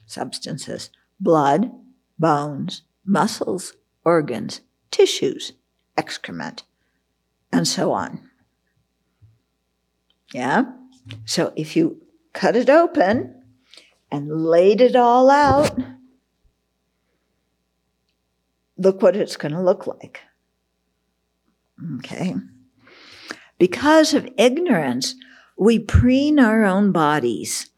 [0.05, 0.91] substances?
[1.19, 1.71] Blood,
[2.19, 3.73] bones, muscles,
[4.05, 5.53] organs, tissues,
[5.97, 6.61] excrement,
[7.51, 8.29] and so on.
[10.31, 10.65] Yeah?
[11.25, 11.99] So if you
[12.33, 13.41] cut it open
[14.11, 15.75] and laid it all out,
[18.77, 20.19] look what it's going to look like.
[21.97, 22.35] Okay.
[23.57, 25.15] Because of ignorance,
[25.61, 27.69] we preen our own bodies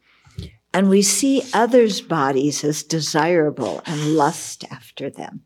[0.72, 5.42] and we see others' bodies as desirable and lust after them.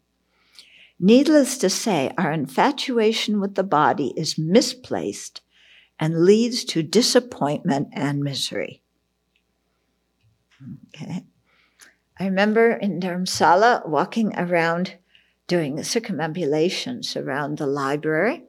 [1.01, 5.41] Needless to say, our infatuation with the body is misplaced
[5.99, 8.83] and leads to disappointment and misery.
[10.95, 11.25] Okay.
[12.21, 14.95] I remember in Dharamsala walking around
[15.49, 18.45] doing circumambulations around the library.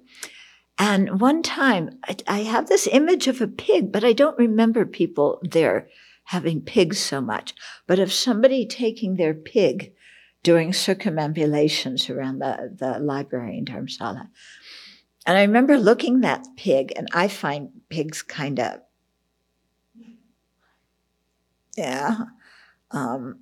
[0.79, 4.85] And one time I, I have this image of a pig, but I don't remember
[4.85, 5.89] people there
[6.25, 7.53] having pigs so much.
[7.85, 9.93] But of somebody taking their pig
[10.41, 14.29] doing circumambulations around the, the library in Dharamsala.
[15.25, 18.79] And I remember looking at pig, and I find pigs kind of,
[21.77, 22.17] yeah,
[22.91, 23.41] um,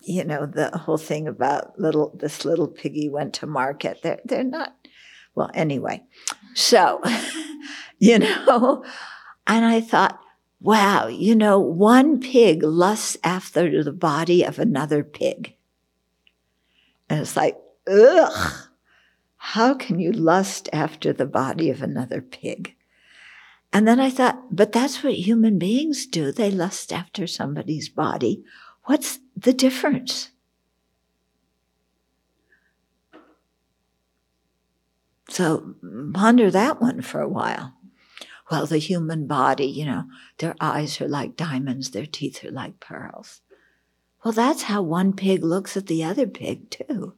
[0.00, 4.00] you know, the whole thing about little this little piggy went to market.
[4.02, 4.74] They're they're not
[5.34, 6.02] well anyway.
[6.54, 7.02] So,
[7.98, 8.84] you know,
[9.46, 10.18] and I thought,
[10.60, 15.54] wow, you know, one pig lusts after the body of another pig.
[17.08, 18.68] And it's like, ugh.
[19.36, 22.74] How can you lust after the body of another pig?
[23.74, 26.32] And then I thought, but that's what human beings do.
[26.32, 28.42] They lust after somebody's body.
[28.84, 30.30] What's the difference?
[35.28, 35.74] So
[36.12, 37.74] ponder that one for a while.
[38.50, 40.04] Well, the human body, you know,
[40.38, 43.40] their eyes are like diamonds, their teeth are like pearls.
[44.24, 47.14] Well, that's how one pig looks at the other pig, too.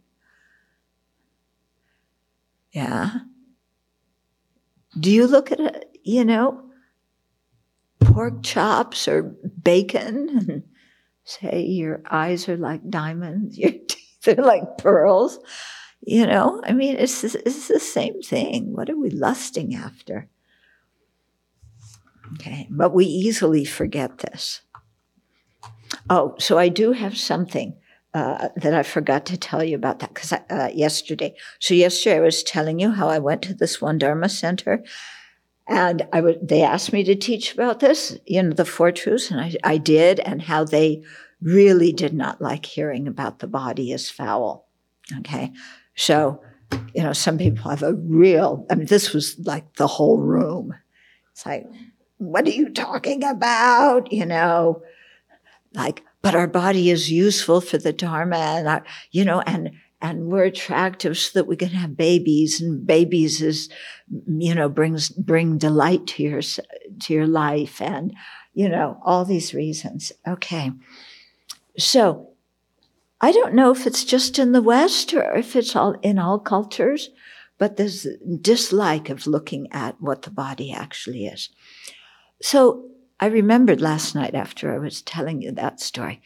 [2.73, 3.11] Yeah.
[4.99, 6.63] Do you look at it, you know,
[8.01, 9.23] pork chops or
[9.63, 10.63] bacon and
[11.25, 15.39] say your eyes are like diamonds, your teeth are like pearls?
[16.07, 18.73] You know, I mean, it's, it's the same thing.
[18.73, 20.29] What are we lusting after?
[22.35, 24.61] Okay, but we easily forget this.
[26.09, 27.75] Oh, so I do have something
[28.15, 31.35] uh, that I forgot to tell you about that because uh, yesterday.
[31.59, 34.85] So yesterday I was telling you how I went to this one Dharma center,
[35.67, 36.49] and I would.
[36.49, 39.77] They asked me to teach about this, you know, the four truths, and I, I
[39.77, 41.03] did, and how they
[41.43, 44.69] really did not like hearing about the body as foul.
[45.19, 45.53] Okay,
[45.97, 46.41] so
[46.95, 48.67] you know, some people have a real.
[48.71, 50.75] I mean, this was like the whole room.
[51.33, 51.67] It's like
[52.19, 54.13] what are you talking about?
[54.13, 54.83] You know,
[55.75, 60.27] like, but our body is useful for the Dharma and our, you know, and, and
[60.27, 63.69] we're attractive so that we can have babies and babies is,
[64.27, 68.15] you know, brings, bring delight to your, to your life and,
[68.55, 70.13] you know, all these reasons.
[70.27, 70.73] Okay.
[71.79, 72.31] So
[73.27, 76.39] I don't know if it's just in the West or if it's all in all
[76.39, 77.11] cultures,
[77.59, 78.07] but there's
[78.41, 81.49] dislike of looking at what the body actually is.
[82.41, 82.85] So
[83.19, 86.23] I remembered last night after I was telling you that story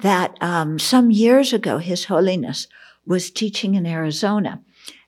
[0.00, 2.68] that um, some years ago, His Holiness
[3.06, 4.60] was teaching in Arizona,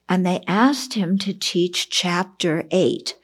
[0.09, 3.19] and they asked him to teach chapter eight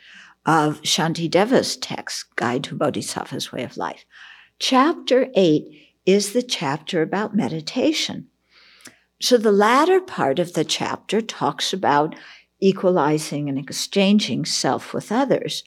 [0.45, 4.05] of Shantideva's text, Guide to Bodhisattva's Way of Life.
[4.59, 8.29] Chapter eight is the chapter about meditation.
[9.21, 12.15] So the latter part of the chapter talks about
[12.61, 15.63] equalizing and exchanging self with others.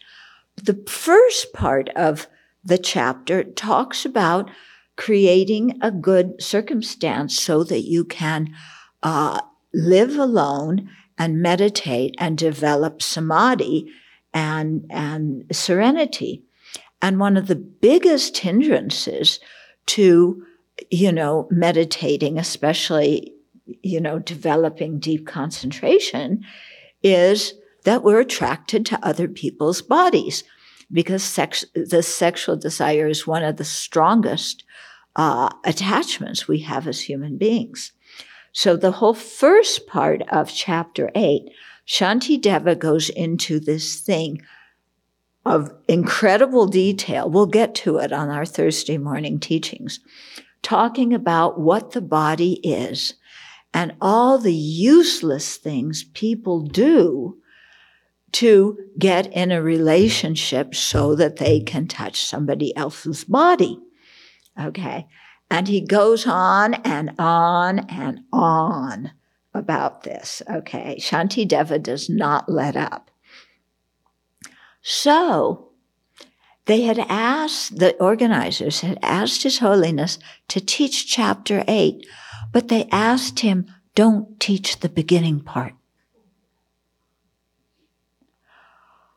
[0.56, 2.28] The first part of
[2.64, 4.50] the chapter talks about
[4.96, 8.54] creating a good circumstance so that you can
[9.02, 9.42] uh,
[9.74, 13.88] live alone and meditate and develop samadhi
[14.34, 16.44] and, and serenity.
[17.02, 19.40] And one of the biggest hindrances
[19.88, 20.46] to,
[20.90, 23.34] you know, meditating, especially,
[23.82, 26.44] you know, developing deep concentration
[27.02, 27.54] is
[27.84, 30.44] that we're attracted to other people's bodies
[30.92, 34.64] because sex, the sexual desire is one of the strongest
[35.16, 37.92] uh, attachments we have as human beings.
[38.52, 41.50] So the whole first part of chapter eight,
[41.88, 44.42] Shanti Deva goes into this thing
[45.46, 47.30] of incredible detail.
[47.30, 50.00] We'll get to it on our Thursday morning teachings,
[50.62, 53.16] talking about what the body is
[53.74, 57.38] and all the useless things people do
[58.34, 63.80] to get in a relationship so that they can touch somebody else's body.
[64.60, 65.08] Okay.
[65.52, 69.12] And he goes on and on and on
[69.54, 70.42] about this.
[70.50, 70.98] Okay.
[71.00, 73.12] Shanti Deva does not let up.
[74.84, 75.70] So
[76.66, 80.20] they had asked, the organizers had asked His Holiness
[80.50, 82.06] to teach chapter eight,
[82.52, 83.66] but they asked him,
[83.96, 85.74] don't teach the beginning part.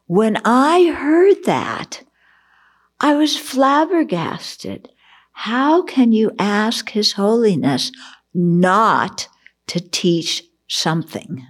[0.07, 2.05] When I heard that,
[3.01, 4.89] I was flabbergasted.
[5.33, 7.91] How can you ask His Holiness
[8.33, 9.29] not
[9.67, 11.45] to teach something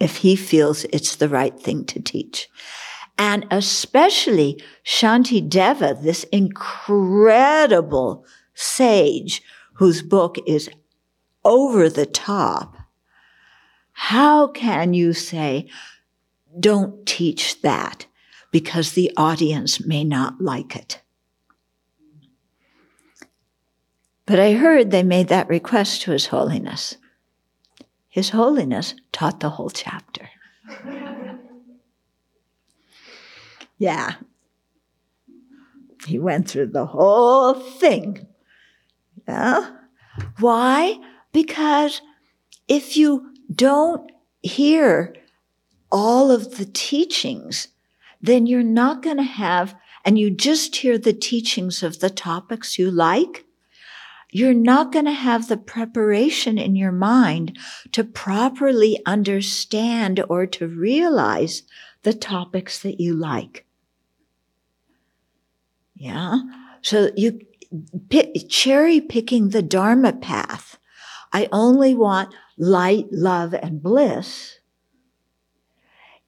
[0.00, 2.48] if he feels it's the right thing to teach?
[3.24, 9.42] And especially Shantideva, this incredible sage
[9.74, 10.68] whose book is
[11.44, 12.74] over the top.
[13.92, 15.68] How can you say,
[16.58, 18.06] don't teach that
[18.50, 21.00] because the audience may not like it.
[24.26, 26.96] But I heard they made that request to His Holiness.
[28.08, 30.28] His Holiness taught the whole chapter.
[33.82, 34.14] yeah.
[36.06, 38.28] He went through the whole thing.
[39.26, 39.74] Yeah.
[40.38, 41.00] Why?
[41.32, 42.00] Because
[42.68, 44.08] if you don't
[44.40, 45.16] hear
[45.90, 47.68] all of the teachings,
[48.20, 49.74] then you're not going to have,
[50.04, 53.44] and you just hear the teachings of the topics you like,
[54.30, 57.58] you're not going to have the preparation in your mind
[57.90, 61.64] to properly understand or to realize
[62.02, 63.66] the topics that you like.
[66.02, 66.40] Yeah.
[66.80, 67.38] So you
[68.08, 70.76] pick, cherry picking the Dharma path.
[71.32, 74.58] I only want light, love, and bliss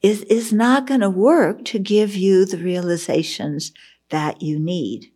[0.00, 3.72] is, is not going to work to give you the realizations
[4.10, 5.10] that you need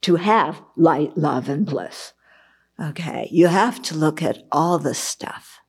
[0.00, 2.12] to have light, love, and bliss.
[2.80, 3.28] Okay.
[3.30, 5.60] You have to look at all the stuff.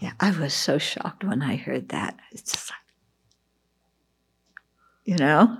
[0.00, 0.14] Yeah.
[0.18, 2.18] I was so shocked when I heard that.
[2.32, 2.78] It's just like,
[5.04, 5.56] you know,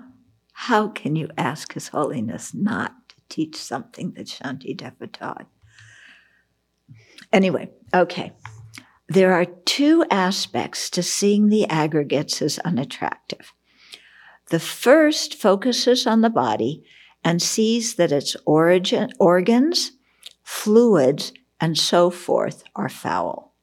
[0.59, 5.47] how can you ask His Holiness not to teach something that Shanti Deva taught?
[7.31, 8.33] Anyway, okay.
[9.07, 13.53] There are two aspects to seeing the aggregates as unattractive.
[14.49, 16.85] The first focuses on the body
[17.23, 19.93] and sees that its origin, organs,
[20.43, 23.55] fluids, and so forth are foul.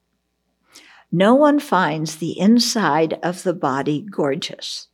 [1.11, 4.89] No one finds the inside of the body gorgeous.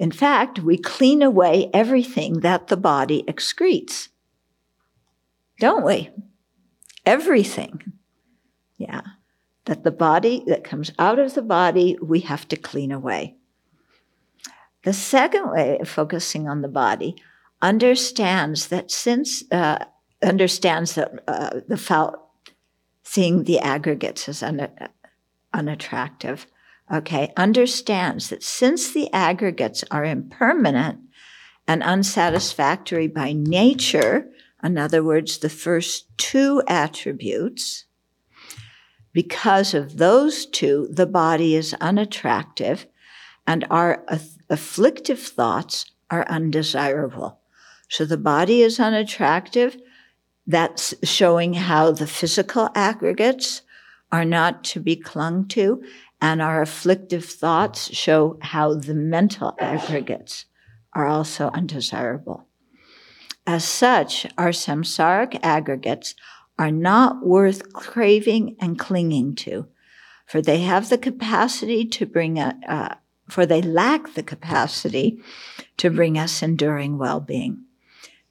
[0.00, 4.08] In fact, we clean away everything that the body excretes.
[5.60, 6.10] Don't we?
[7.06, 7.80] Everything.
[8.76, 9.02] Yeah
[9.70, 13.36] that the body that comes out of the body, we have to clean away.
[14.82, 17.14] The second way of focusing on the body
[17.62, 19.84] understands that since, uh,
[20.22, 22.32] understands that uh, the foul,
[23.04, 24.68] seeing the aggregates is un-
[25.52, 26.48] unattractive,
[26.92, 31.00] okay, understands that since the aggregates are impermanent
[31.66, 34.28] and unsatisfactory by nature,
[34.62, 37.84] in other words, the first two attributes,
[39.12, 42.86] because of those two, the body is unattractive
[43.46, 44.04] and our
[44.48, 47.40] afflictive thoughts are undesirable.
[47.88, 49.76] So the body is unattractive.
[50.46, 53.62] That's showing how the physical aggregates
[54.12, 55.82] are not to be clung to.
[56.20, 60.44] And our afflictive thoughts show how the mental aggregates
[60.92, 62.46] are also undesirable.
[63.46, 66.14] As such, our samsaric aggregates
[66.58, 69.66] are not worth craving and clinging to,
[70.26, 72.94] for they have the capacity to bring a, uh,
[73.28, 75.22] for they lack the capacity
[75.78, 77.64] to bring us enduring well-being.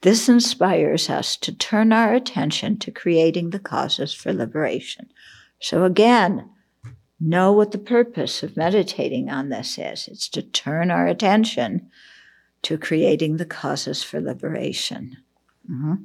[0.01, 5.09] This inspires us to turn our attention to creating the causes for liberation.
[5.59, 6.49] So again,
[7.19, 10.07] know what the purpose of meditating on this is.
[10.07, 11.89] It's to turn our attention
[12.61, 15.17] to creating the causes for liberation.
[15.69, 15.95] Mm-hmm.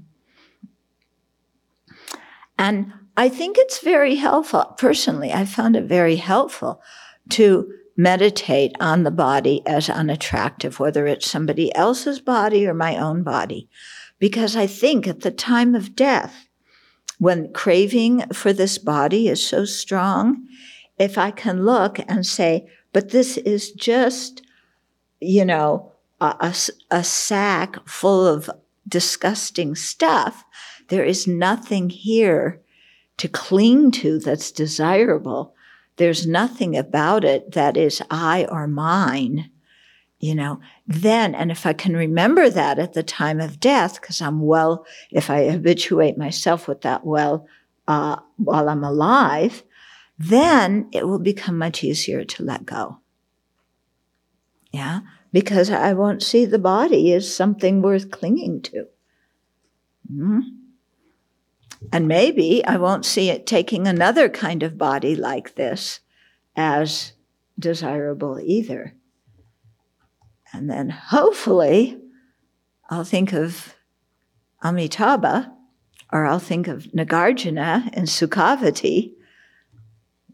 [2.59, 4.75] And I think it's very helpful.
[4.79, 6.83] Personally, I found it very helpful
[7.31, 13.23] to meditate on the body as unattractive, whether it's somebody else's body or my own
[13.23, 13.69] body.
[14.19, 16.49] Because I think at the time of death,
[17.19, 20.47] when craving for this body is so strong,
[20.99, 24.42] if I can look and say, but this is just,
[25.20, 26.55] you know, a, a,
[26.90, 28.51] a sack full of
[28.86, 30.45] disgusting stuff,
[30.88, 32.61] there is nothing here
[33.16, 35.55] to cling to that's desirable.
[35.97, 39.51] There's nothing about it that is I or mine,
[40.18, 40.61] you know.
[40.86, 44.84] Then, and if I can remember that at the time of death, because I'm well,
[45.11, 47.47] if I habituate myself with that well
[47.86, 49.62] uh, while I'm alive,
[50.19, 52.99] then it will become much easier to let go.
[54.73, 55.01] Yeah,
[55.33, 58.87] because I won't see the body as something worth clinging to.
[60.12, 60.41] Mm-hmm.
[61.93, 66.01] And maybe I won't see it taking another kind of body like this
[66.57, 67.12] as
[67.59, 68.95] desirable either.
[70.53, 71.99] And then hopefully
[72.89, 73.75] I'll think of
[74.62, 75.53] Amitabha
[76.12, 79.14] or I'll think of Nagarjuna and Sukhavati.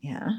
[0.01, 0.31] Yeah.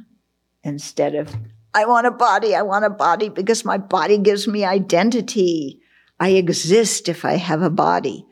[0.64, 1.36] Instead of,
[1.74, 5.80] I want a body, I want a body because my body gives me identity.
[6.20, 8.26] I exist if I have a body,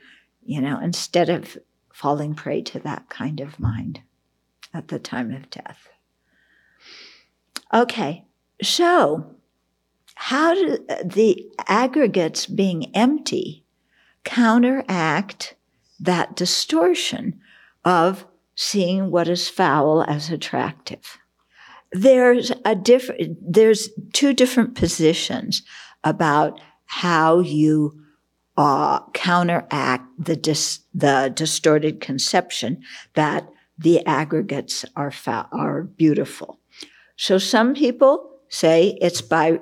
[0.44, 1.58] you know, instead of
[1.94, 4.02] falling prey to that kind of mind
[4.74, 5.90] at the time of death.
[7.74, 8.26] Okay,
[8.62, 9.36] so
[10.16, 13.64] how do the aggregates being empty
[14.24, 15.56] counteract
[16.00, 17.40] that distortion
[17.86, 18.26] of
[18.60, 21.18] seeing what is foul as attractive?
[21.94, 25.64] There's a different, there's two different positions
[26.04, 28.04] about how you
[28.58, 32.84] uh, counteract the dis- the distorted conception
[33.14, 33.48] that
[33.78, 36.60] the aggregates are fa- are beautiful.
[37.16, 39.62] So some people say it's by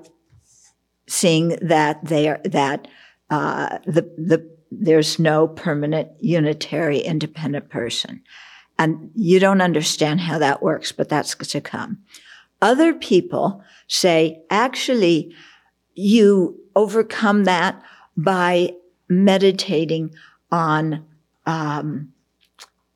[1.07, 2.87] seeing that they are that
[3.29, 8.23] uh, the the there's no permanent unitary independent person,
[8.77, 11.99] and you don't understand how that works, but that's to come.
[12.61, 15.33] Other people say actually
[15.93, 17.81] you overcome that
[18.15, 18.73] by
[19.09, 20.13] meditating
[20.51, 21.05] on
[21.45, 22.13] um,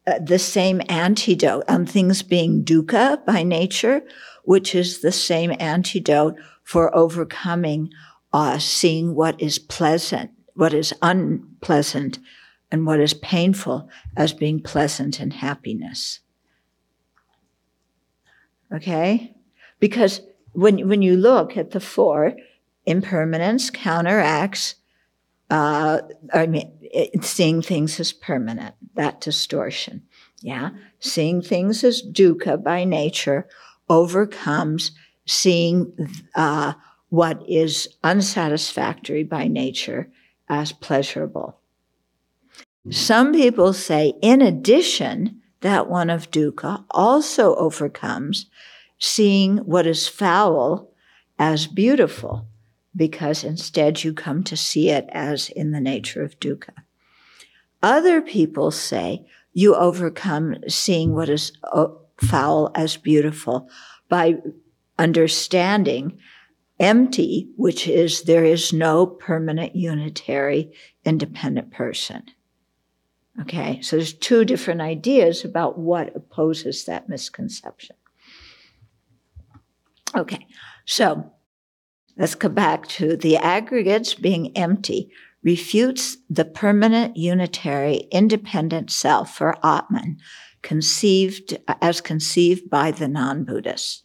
[0.06, 4.02] uh, the same antidote, on things being dukkha by nature,
[4.44, 7.92] which is the same antidote for overcoming
[8.34, 12.20] uh, seeing what is pleasant, what is unpleasant,
[12.72, 16.20] and what is painful as being pleasant and happiness.
[18.74, 19.36] Okay?
[19.80, 20.22] Because
[20.54, 22.34] when, when you look at the four,
[22.86, 24.76] impermanence counteracts,
[25.50, 26.02] uh,
[26.34, 30.04] I mean, it, seeing things as permanent, that distortion.
[30.42, 30.70] Yeah?
[31.00, 33.48] Seeing things as dukkha by nature
[33.90, 34.92] overcomes
[35.26, 35.92] seeing
[36.36, 36.74] uh,
[37.10, 40.10] what is unsatisfactory by nature
[40.50, 41.61] as pleasurable.
[42.90, 48.48] Some people say, in addition, that one of dukkha also overcomes
[48.98, 50.92] seeing what is foul
[51.38, 52.48] as beautiful,
[52.96, 56.74] because instead you come to see it as in the nature of dukkha.
[57.84, 63.70] Other people say you overcome seeing what is uh, foul as beautiful
[64.10, 64.36] by
[64.98, 66.18] understanding
[66.80, 70.72] empty, which is there is no permanent, unitary,
[71.06, 72.24] independent person.
[73.40, 77.96] Okay, so there's two different ideas about what opposes that misconception.
[80.16, 80.48] Okay,
[80.86, 81.32] so
[82.18, 85.12] let's go back to the aggregates being empty
[85.44, 90.18] refutes the permanent, unitary, independent self for Atman,
[90.62, 94.04] conceived as conceived by the non-Buddhists.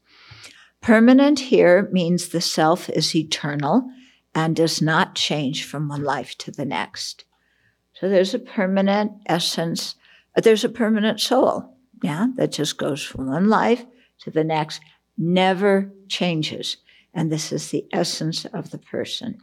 [0.81, 3.91] Permanent here means the self is eternal
[4.35, 7.26] and does not change from one life to the next.
[7.99, 9.95] So there's a permanent essence,
[10.37, 13.87] uh, there's a permanent soul, yeah, that just goes from one life
[14.21, 14.83] to the next,
[15.17, 16.77] never changes.
[17.15, 19.39] And this is the essence of the person.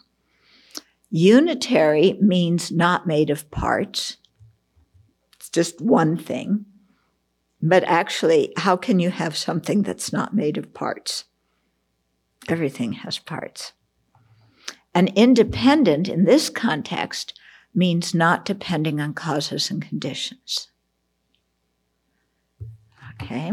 [1.10, 4.18] Unitary means not made of parts.
[5.36, 6.66] It's just one thing.
[7.60, 11.26] But actually, how can you have something that's not made of parts?
[12.48, 13.74] Everything has parts.
[14.94, 17.40] And independent in this context
[17.76, 20.70] means not depending on causes and conditions.
[23.22, 23.52] Okay?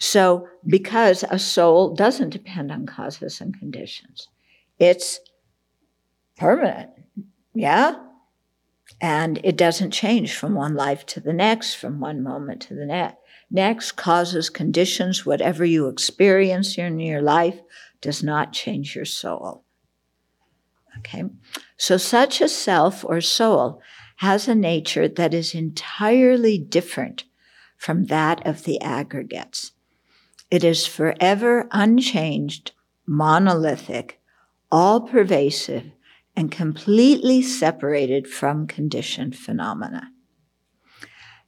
[0.00, 4.28] So, because a soul doesn't depend on causes and conditions,
[4.78, 5.20] it's
[6.36, 6.90] permanent.
[7.54, 7.96] Yeah?
[9.00, 12.86] And it doesn't change from one life to the next, from one moment to the
[12.86, 13.16] next.
[13.50, 17.60] Next, causes, conditions, whatever you experience in your life
[18.00, 19.64] does not change your soul.
[20.98, 21.24] Okay?
[21.76, 23.80] So, such a self or soul
[24.16, 27.24] has a nature that is entirely different
[27.76, 29.72] from that of the aggregates.
[30.50, 32.72] It is forever unchanged,
[33.06, 34.20] monolithic,
[34.72, 35.84] all pervasive,
[36.34, 40.10] and completely separated from conditioned phenomena.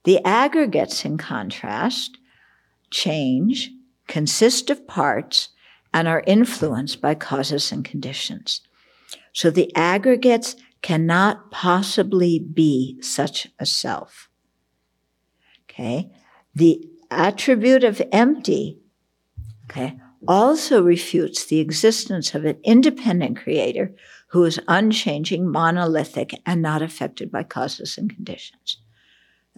[0.03, 2.17] The aggregates, in contrast,
[2.89, 3.71] change,
[4.07, 5.49] consist of parts,
[5.93, 8.61] and are influenced by causes and conditions.
[9.33, 14.29] So the aggregates cannot possibly be such a self.
[15.69, 16.11] Okay.
[16.53, 18.79] The attribute of empty,
[19.65, 23.93] okay, also refutes the existence of an independent creator
[24.27, 28.77] who is unchanging, monolithic, and not affected by causes and conditions.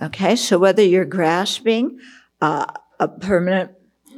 [0.02, 2.00] Okay, so whether you're grasping
[2.42, 2.66] uh,
[3.00, 3.72] a permanent,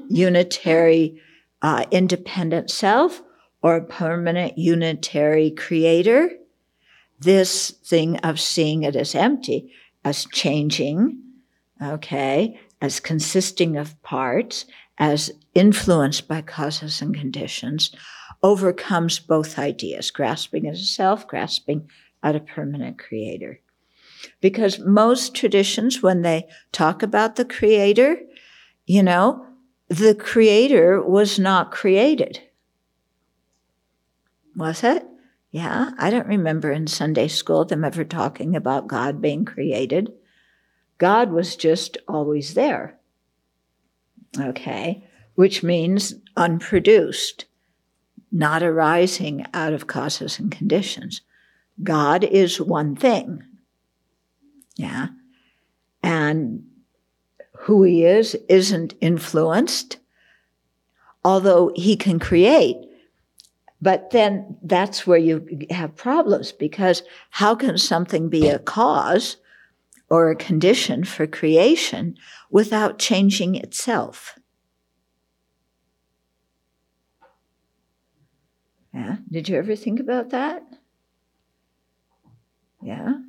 [0.10, 1.22] unitary,
[1.62, 3.22] uh, independent self
[3.66, 6.30] or a permanent unitary creator,
[7.20, 11.20] this thing of seeing it as empty, as changing,
[11.82, 14.66] okay, as consisting of parts,
[14.99, 17.89] as influenced by causes and conditions,
[18.43, 21.89] overcomes both ideas, grasping as a self, grasping
[22.22, 23.59] at a permanent creator.
[24.41, 28.20] Because most traditions, when they talk about the creator,
[28.86, 29.43] you know,
[29.88, 32.41] the creator was not created.
[34.56, 35.06] Was it?
[35.51, 40.12] Yeah, I don't remember in Sunday school them ever talking about God being created.
[40.97, 42.99] God was just always there.
[44.38, 47.45] Okay, which means unproduced,
[48.32, 51.22] not arising out of causes and conditions.
[51.84, 53.43] God is one thing.
[54.76, 55.08] Yeah.
[56.03, 56.66] And
[57.60, 59.99] who he is isn't influenced,
[61.24, 62.76] although he can create
[63.86, 69.38] but then that's where you have problems because how can something be a cause
[70.10, 72.18] or a condition for creation
[72.50, 74.40] without changing itself?
[78.92, 80.64] Yeah, did you ever think about that?
[82.82, 83.20] Yeah.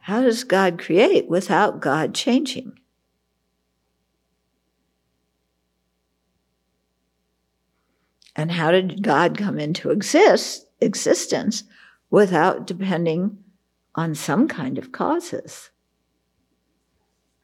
[0.00, 2.78] How does God create without God changing?
[8.36, 11.64] And how did God come into exist, existence
[12.10, 13.38] without depending
[13.94, 15.70] on some kind of causes?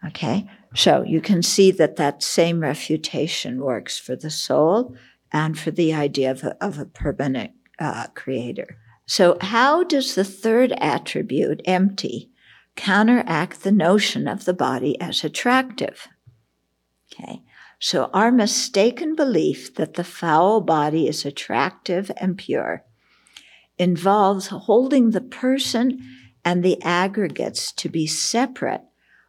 [0.07, 4.97] Okay, so you can see that that same refutation works for the soul
[5.31, 8.79] and for the idea of a, of a permanent uh, creator.
[9.07, 12.31] So, how does the third attribute, empty,
[12.77, 16.09] counteract the notion of the body as attractive?
[17.13, 17.43] Okay,
[17.81, 22.85] so our mistaken belief that the foul body is attractive and pure
[23.79, 25.99] involves holding the person
[26.45, 28.83] and the aggregates to be separate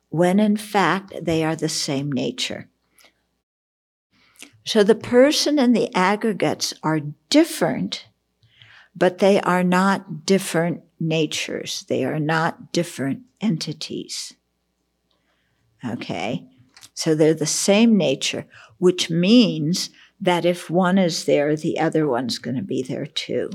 [0.09, 2.67] when in fact they are the same nature.
[4.65, 6.99] So the person and the aggregates are
[7.29, 8.07] different,
[8.93, 11.85] but they are not different natures.
[11.87, 14.33] They are not different entities.
[15.85, 16.47] Okay.
[16.93, 18.45] So they're the same nature,
[18.77, 19.89] which means
[20.19, 23.49] that if one is there, the other one's going to be there too.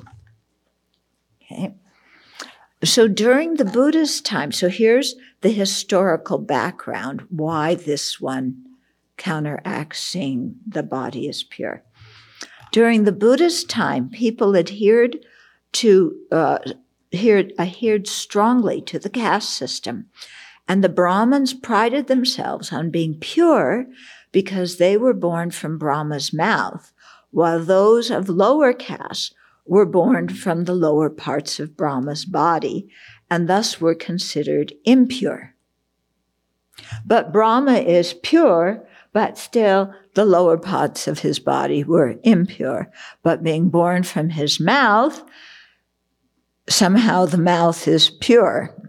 [1.42, 1.74] Okay.
[2.84, 8.64] So during the Buddha's time, so here's the historical background why this one
[9.16, 11.82] counteracts seeing the body is pure.
[12.72, 15.18] During the Buddha's time, people adhered
[15.72, 16.58] to uh,
[17.12, 20.06] adhered, adhered strongly to the caste system,
[20.68, 23.86] and the Brahmins prided themselves on being pure
[24.32, 26.92] because they were born from Brahma's mouth,
[27.30, 32.88] while those of lower caste were born from the lower parts of Brahma's body
[33.30, 35.54] and thus were considered impure.
[37.04, 42.90] But Brahma is pure, but still the lower parts of his body were impure.
[43.22, 45.24] But being born from his mouth,
[46.68, 48.85] somehow the mouth is pure.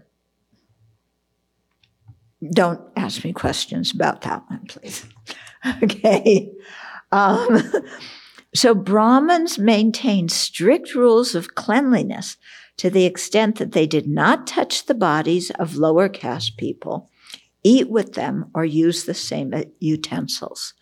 [2.52, 5.06] Don't ask me questions about that one, please.
[5.82, 6.52] okay.
[7.10, 7.62] Um,
[8.54, 12.36] so Brahmins maintained strict rules of cleanliness
[12.76, 17.10] to the extent that they did not touch the bodies of lower caste people,
[17.64, 20.74] eat with them, or use the same utensils.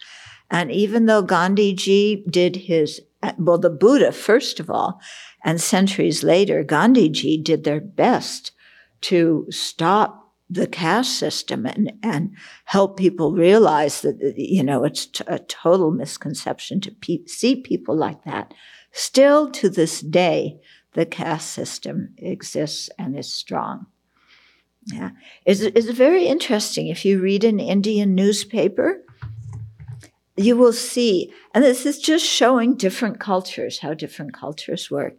[0.50, 3.00] And even though Gandhiji did his,
[3.38, 5.00] well, the Buddha, first of all,
[5.42, 8.52] and centuries later, Gandhiji did their best
[9.02, 12.30] to stop the caste system and, and
[12.64, 17.60] help people realize that, uh, you know, it's t- a total misconception to pe- see
[17.60, 18.54] people like that.
[18.92, 20.58] Still to this day,
[20.92, 23.86] the caste system exists and is strong.
[24.86, 25.10] Yeah.
[25.44, 26.86] It's, it's very interesting.
[26.86, 29.02] If you read an Indian newspaper,
[30.36, 35.14] you will see, and this is just showing different cultures, how different cultures work.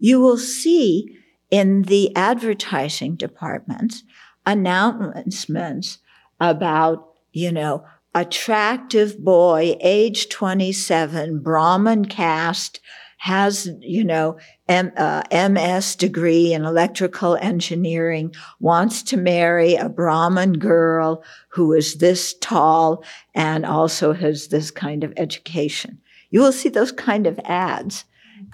[0.00, 1.16] You will see
[1.50, 4.02] in the advertising departments
[4.46, 5.98] announcements
[6.40, 7.84] about, you know,
[8.14, 12.80] attractive boy, age 27, Brahmin caste,
[13.18, 14.36] has, you know,
[14.68, 21.96] M, uh, MS degree in electrical engineering, wants to marry a Brahmin girl who is
[21.96, 23.02] this tall
[23.34, 25.98] and also has this kind of education.
[26.30, 28.04] You will see those kind of ads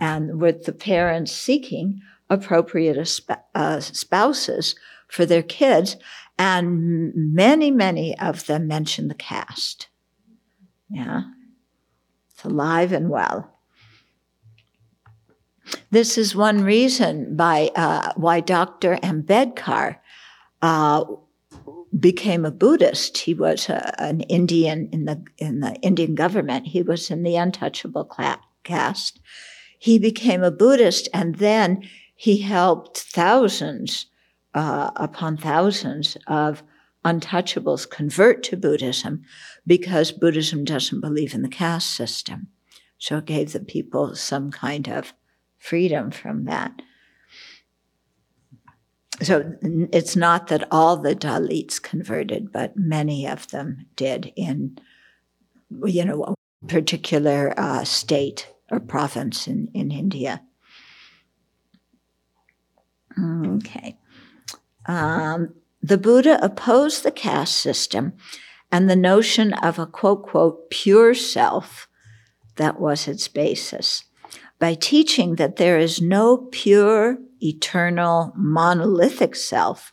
[0.01, 3.21] and with the parents seeking appropriate
[3.57, 4.77] uh, spouses
[5.11, 5.97] for their kids.
[6.39, 9.89] And many, many of them mention the caste.
[10.89, 11.23] Yeah.
[12.31, 13.59] It's alive and well.
[15.91, 18.97] This is one reason by uh, why Dr.
[18.97, 19.99] Ambedkar
[20.63, 21.05] uh,
[21.99, 23.19] became a Buddhist.
[23.19, 26.67] He was a, an Indian in the in the Indian government.
[26.67, 28.11] He was in the untouchable
[28.65, 29.21] caste.
[29.79, 34.07] He became a Buddhist, and then he helped thousands
[34.55, 36.63] uh, upon thousands of
[37.05, 39.23] untouchables convert to Buddhism
[39.67, 42.49] because Buddhism doesn't believe in the caste system.
[42.99, 45.15] So it gave the people some kind of
[45.59, 46.83] freedom from that.
[49.23, 54.79] So it's not that all the Dalits converted, but many of them did in,
[55.85, 60.43] you know, a particular uh, state or province in, in India.
[63.19, 63.97] Okay.
[64.91, 68.15] Um, the Buddha opposed the caste system
[68.71, 71.89] and the notion of a quote, quote, pure self
[72.57, 74.05] that was its basis
[74.61, 79.93] by teaching that there is no pure, eternal, monolithic self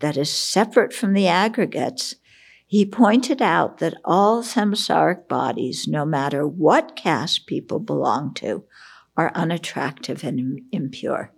[0.00, 2.16] that is separate from the aggregates,
[2.66, 8.64] he pointed out that all samsaric bodies, no matter what caste people belong to,
[9.16, 11.32] are unattractive and impure.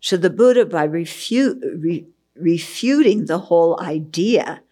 [0.00, 4.62] So the Buddha, by refu- re- refuting the whole idea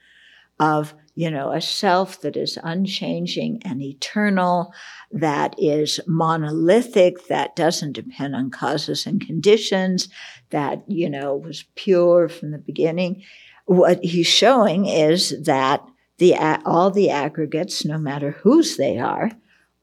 [0.61, 4.73] of you know, a self that is unchanging and eternal,
[5.13, 10.09] that is monolithic, that doesn't depend on causes and conditions,
[10.51, 13.23] that, you know, was pure from the beginning.
[13.67, 15.85] What he's showing is that
[16.19, 16.35] the,
[16.65, 19.31] all the aggregates, no matter whose they are,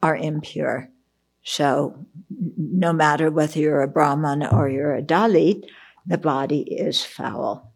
[0.02, 0.88] are impure.
[1.42, 5.64] So no matter whether you're a Brahman or you're a Dalit,
[6.06, 7.72] the body is foul.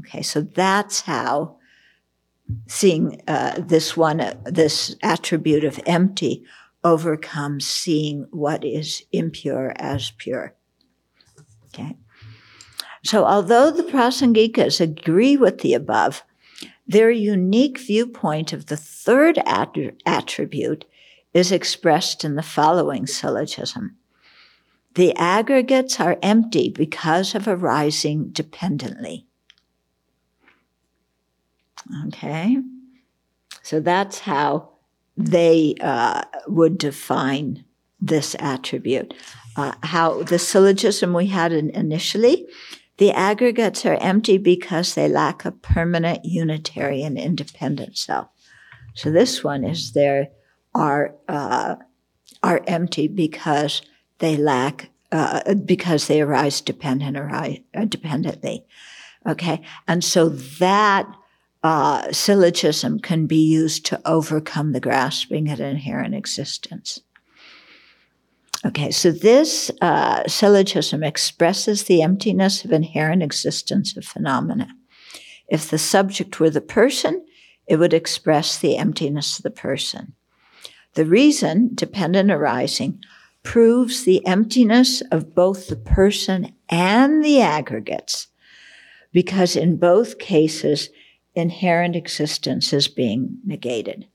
[0.00, 1.56] Okay, so that's how
[2.66, 6.44] seeing uh, this one, uh, this attribute of empty
[6.84, 10.54] overcomes seeing what is impure as pure.
[11.66, 11.96] Okay.
[13.04, 16.24] So, although the Prasangikas agree with the above,
[16.86, 20.84] their unique viewpoint of the third att- attribute
[21.34, 23.96] is expressed in the following syllogism.
[24.94, 29.26] The aggregates are empty because of arising dependently.
[32.06, 32.58] Okay.
[33.62, 34.70] So that's how
[35.16, 37.64] they uh, would define
[38.00, 39.14] this attribute.
[39.56, 42.46] Uh, how the syllogism we had in, initially,
[42.98, 48.28] the aggregates are empty because they lack a permanent unitary and independent self.
[48.94, 50.28] So this one is there
[50.74, 51.76] are uh,
[52.42, 53.82] are empty because
[54.18, 58.64] they lack uh, because they arise dependent arise, uh, dependently.
[59.26, 61.06] Okay, and so that
[61.62, 67.00] uh, syllogism can be used to overcome the grasping at inherent existence.
[68.66, 74.68] Okay, so this uh, syllogism expresses the emptiness of inherent existence of phenomena.
[75.48, 77.24] If the subject were the person,
[77.66, 80.14] it would express the emptiness of the person.
[80.98, 83.04] The reason, dependent arising,
[83.44, 88.26] proves the emptiness of both the person and the aggregates,
[89.12, 90.90] because in both cases,
[91.36, 94.08] inherent existence is being negated.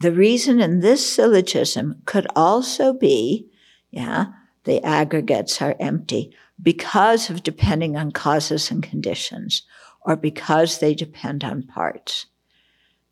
[0.00, 3.50] The reason in this syllogism could also be,
[3.90, 4.28] yeah,
[4.64, 9.64] the aggregates are empty because of depending on causes and conditions
[10.00, 12.24] or because they depend on parts.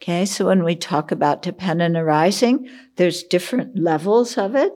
[0.02, 4.72] Okay, so when we talk about dependent arising, there's different levels of it.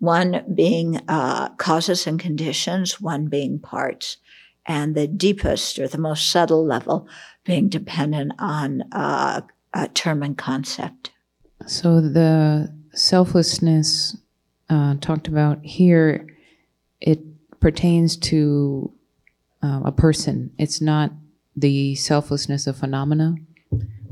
[0.00, 4.16] One being uh, causes and conditions, one being parts
[4.66, 7.06] and the deepest or the most subtle level
[7.44, 11.12] being dependent on uh, a term and concept.
[11.66, 14.16] So the selflessness
[14.68, 16.26] uh, talked about here,
[17.00, 17.20] it
[17.60, 18.90] pertains to
[19.62, 20.50] uh, a person.
[20.58, 21.12] It's not
[21.54, 23.36] the selflessness of phenomena.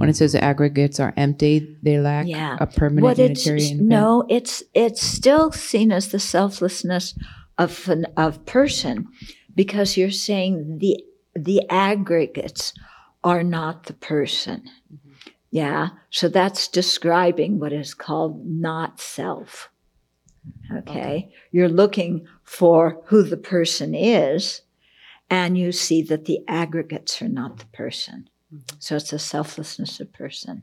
[0.02, 2.56] When it says aggregates are empty, they lack yeah.
[2.58, 3.74] a permanent what unitary.
[3.74, 7.16] no, it's it's still seen as the selflessness
[7.56, 9.06] of an, of person
[9.54, 11.04] because you're saying the
[11.36, 12.74] the aggregates
[13.22, 14.68] are not the person.
[14.92, 15.10] Mm-hmm.
[15.52, 15.90] Yeah.
[16.10, 19.70] So that's describing what is called not self.
[20.68, 20.80] Okay?
[20.90, 21.32] okay.
[21.52, 24.62] You're looking for who the person is,
[25.30, 28.28] and you see that the aggregates are not the person.
[28.52, 28.76] Mm-hmm.
[28.78, 30.62] So it's a selflessness of person.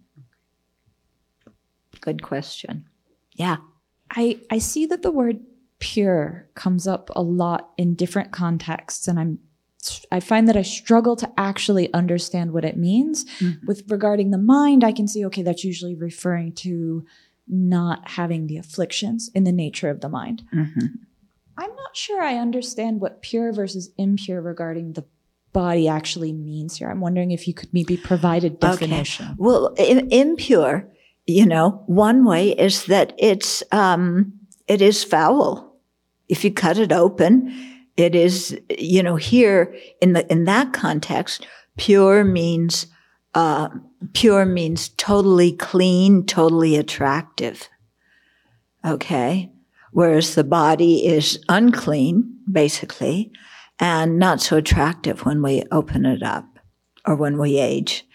[2.01, 2.85] Good question.
[3.33, 3.57] Yeah.
[4.11, 5.39] I, I see that the word
[5.79, 9.39] pure comes up a lot in different contexts and I'm
[10.11, 13.23] I find that I struggle to actually understand what it means.
[13.39, 13.65] Mm-hmm.
[13.65, 17.05] With regarding the mind, I can see okay that's usually referring to
[17.47, 20.43] not having the afflictions in the nature of the mind.
[20.53, 20.85] Mm-hmm.
[21.57, 25.05] I'm not sure I understand what pure versus impure regarding the
[25.53, 26.89] body actually means here.
[26.89, 29.25] I'm wondering if you could maybe provide a definition.
[29.25, 29.35] Okay.
[29.37, 30.87] Well, impure,
[31.25, 34.33] you know, one way is that it's um,
[34.67, 35.69] it is foul
[36.29, 37.51] if you cut it open,
[37.97, 41.45] it is, you know, here in the, in that context,
[41.75, 42.85] pure means,
[43.33, 43.69] uh,
[44.13, 47.67] pure means totally clean, totally attractive.
[48.85, 49.51] Okay.
[49.91, 53.31] Whereas the body is unclean, basically,
[53.79, 56.59] and not so attractive when we open it up
[57.05, 58.05] or when we age.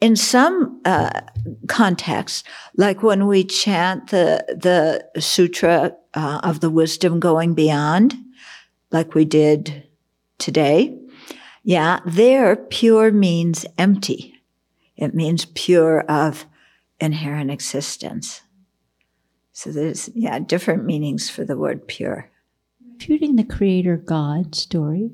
[0.00, 1.20] In some uh,
[1.68, 2.44] contexts,
[2.76, 8.14] like when we chant the the sutra uh, of the wisdom going beyond,
[8.90, 9.86] like we did
[10.38, 10.96] today.
[11.62, 14.34] Yeah, there, pure means empty.
[14.96, 16.46] It means pure of
[16.98, 18.40] inherent existence.
[19.52, 22.30] So there's, yeah, different meanings for the word pure.
[23.00, 25.10] Refuting the creator God story,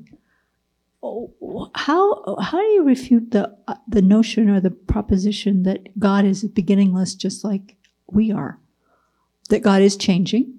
[1.73, 6.43] how, how do you refute the, uh, the notion or the proposition that God is
[6.43, 7.77] beginningless just like
[8.11, 8.59] we are?
[9.49, 10.53] That God is changing,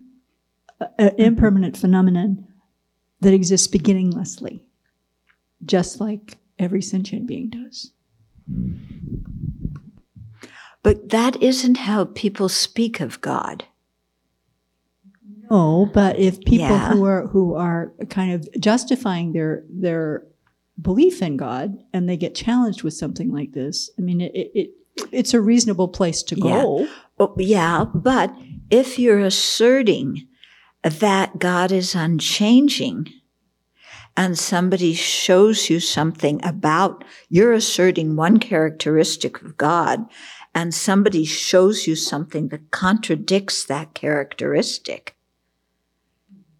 [0.98, 2.46] an impermanent phenomenon,
[3.20, 4.64] that exists beginninglessly,
[5.66, 7.92] just like every sentient being does.
[10.82, 13.66] But that isn't how people speak of God.
[15.50, 16.92] No, but if people Yeah.
[16.92, 20.24] who are who are kind of justifying their their
[20.80, 24.50] belief in God and they get challenged with something like this, I mean, it, it,
[24.54, 24.70] it
[25.12, 26.88] it's a reasonable place to go.
[27.18, 28.34] Oh, yeah, but
[28.70, 30.26] if you're asserting
[30.82, 33.08] that God is unchanging
[34.16, 40.04] and somebody shows you something about, you're asserting one characteristic of God
[40.54, 45.14] and somebody shows you something that contradicts that characteristic,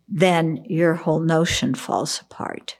[0.08, 2.78] then your whole notion falls apart.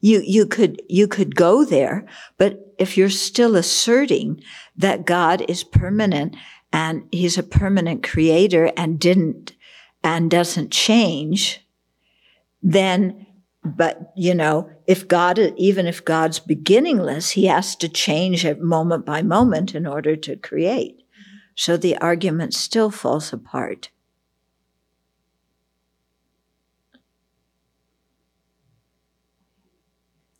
[0.00, 2.06] you you could you could go there
[2.38, 4.42] but if you're still asserting
[4.76, 6.36] that god is permanent
[6.72, 9.52] and he's a permanent creator and didn't
[10.02, 11.66] and doesn't change
[12.62, 13.26] then
[13.62, 19.04] but you know if god even if god's beginningless he has to change it moment
[19.04, 20.99] by moment in order to create
[21.60, 23.90] so the argument still falls apart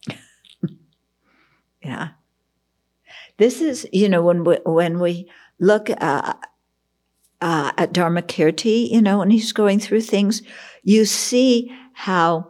[1.82, 2.08] Yeah.
[3.36, 6.32] This is, you know, when we, when we look uh,
[7.42, 10.40] uh, at Dharmakirti, you know, when he's going through things,
[10.82, 12.48] you see how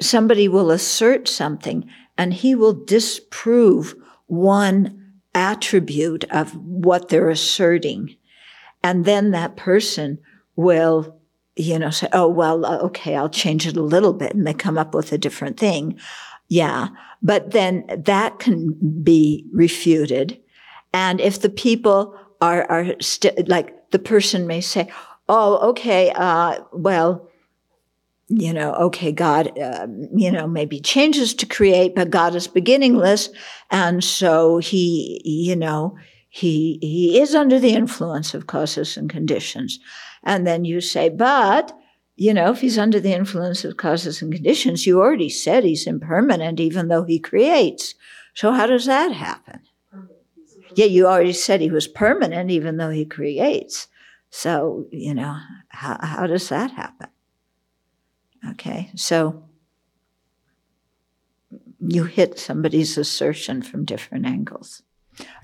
[0.00, 1.88] somebody will assert something
[2.18, 3.94] and he will disprove
[4.26, 5.01] one
[5.34, 8.16] attribute of what they're asserting.
[8.82, 10.18] And then that person
[10.56, 11.20] will,
[11.56, 14.34] you know, say, oh, well, uh, okay, I'll change it a little bit.
[14.34, 15.98] And they come up with a different thing.
[16.48, 16.88] Yeah.
[17.22, 20.40] But then that can be refuted.
[20.92, 24.90] And if the people are, are st- like the person may say,
[25.28, 27.28] oh, okay, uh, well,
[28.40, 33.28] you know, okay, God, uh, you know, maybe changes to create, but God is beginningless.
[33.70, 39.78] And so he, you know, he, he is under the influence of causes and conditions.
[40.22, 41.76] And then you say, but,
[42.16, 45.86] you know, if he's under the influence of causes and conditions, you already said he's
[45.86, 47.94] impermanent, even though he creates.
[48.34, 49.60] So how does that happen?
[50.74, 53.88] Yeah, you already said he was permanent, even though he creates.
[54.30, 55.36] So, you know,
[55.68, 57.08] how, how does that happen?
[58.50, 59.44] Okay, so
[61.78, 64.82] you hit somebody's assertion from different angles.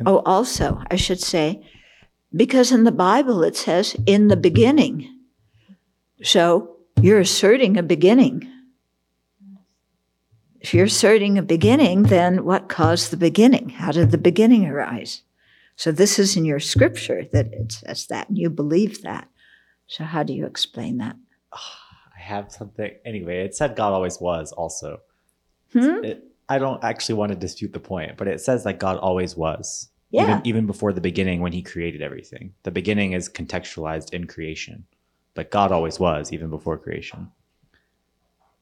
[0.04, 1.62] Oh, also, I should say,
[2.34, 5.14] because in the Bible it says, in the beginning.
[6.22, 8.50] So you're asserting a beginning.
[10.60, 13.68] If you're asserting a beginning, then what caused the beginning?
[13.70, 15.22] How did the beginning arise?
[15.76, 19.28] So this is in your scripture that it says that, and you believe that.
[19.86, 21.16] So how do you explain that?
[21.52, 21.87] Ah.
[22.28, 22.90] Have something.
[23.06, 25.00] Anyway, it said God always was also.
[25.72, 26.04] Hmm?
[26.04, 29.34] It, I don't actually want to dispute the point, but it says that God always
[29.34, 29.88] was.
[30.10, 30.24] Yeah.
[30.24, 32.52] Even, even before the beginning when he created everything.
[32.64, 34.84] The beginning is contextualized in creation.
[35.32, 37.30] But God always was, even before creation.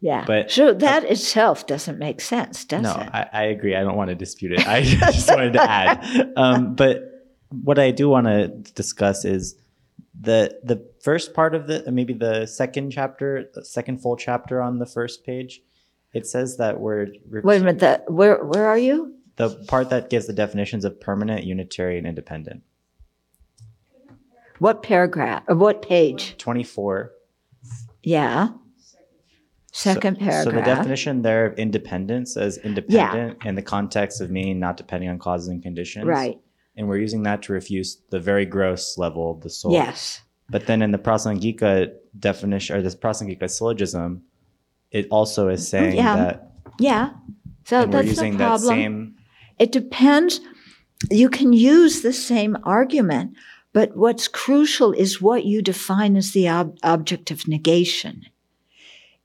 [0.01, 0.25] Yeah.
[0.27, 3.09] But- so that itself doesn't make sense, does no, it?
[3.13, 3.75] I, I agree.
[3.75, 4.67] I don't want to dispute it.
[4.67, 6.33] I just wanted to add.
[6.37, 7.03] Um, but
[7.51, 9.57] what I do want to discuss is
[10.19, 10.77] the the
[11.07, 15.25] first part of the maybe the second chapter, the second full chapter on the first
[15.25, 15.63] page.
[16.13, 17.81] It says that we're, Wait a minute.
[17.81, 19.17] That where where are you?
[19.37, 22.63] the part that gives the definitions of permanent, unitary, and independent.
[24.59, 25.43] What paragraph?
[25.47, 26.37] Or what page?
[26.39, 27.13] Twenty four.
[28.03, 28.49] Yeah.
[29.73, 30.45] Second paragraph.
[30.45, 35.11] So the definition there of independence as independent in the context of meaning not depending
[35.11, 36.07] on causes and conditions.
[36.07, 36.41] Right.
[36.77, 39.73] And we're using that to refuse the very gross level of the soul.
[39.73, 40.23] Yes.
[40.49, 44.23] But then in the Prasangika definition or this Prasangika syllogism,
[44.91, 46.17] it also is saying Yeah.
[46.17, 47.11] that Yeah.
[47.65, 48.69] So and we're that's using the that problem.
[48.69, 49.15] same
[49.59, 50.41] It depends.
[51.11, 53.35] You can use the same argument,
[53.73, 58.27] but what's crucial is what you define as the ob- object of negation.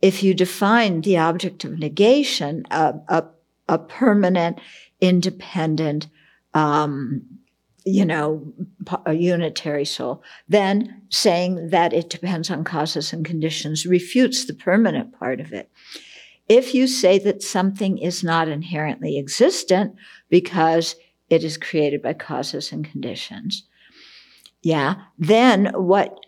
[0.02, 3.24] If you define the object of negation, a, a,
[3.70, 4.60] a permanent,
[5.00, 6.08] independent,
[6.54, 7.22] um,
[7.86, 8.54] you know,
[9.06, 15.18] a unitary soul, then saying that it depends on causes and conditions refutes the permanent
[15.18, 15.70] part of it.
[16.48, 19.96] If you say that something is not inherently existent
[20.30, 20.96] because
[21.30, 23.64] it is created by causes and conditions,
[24.62, 26.26] yeah, then what,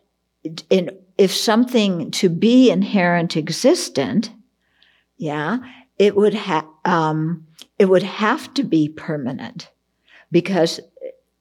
[0.69, 4.31] in, if something to be inherent existent,
[5.17, 5.57] yeah,
[5.99, 7.45] it would have, um,
[7.77, 9.69] it would have to be permanent
[10.31, 10.79] because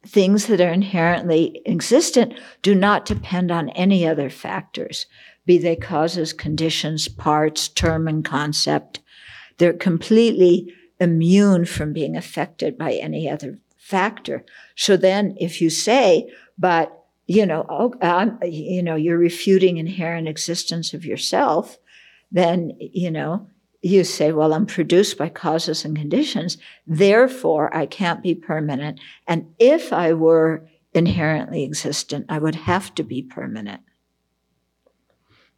[0.06, 5.06] things that are inherently existent do not depend on any other factors,
[5.46, 9.00] be they causes, conditions, parts, term, and concept.
[9.58, 14.44] They're completely immune from being affected by any other factor.
[14.76, 17.92] So then if you say, but you know, oh,
[18.42, 21.78] you know, you're refuting inherent existence of yourself,
[22.30, 23.48] then, you know,
[23.82, 26.56] you say, well, I'm produced by causes and conditions.
[26.86, 29.00] Therefore, I can't be permanent.
[29.26, 33.82] And if I were inherently existent, I would have to be permanent.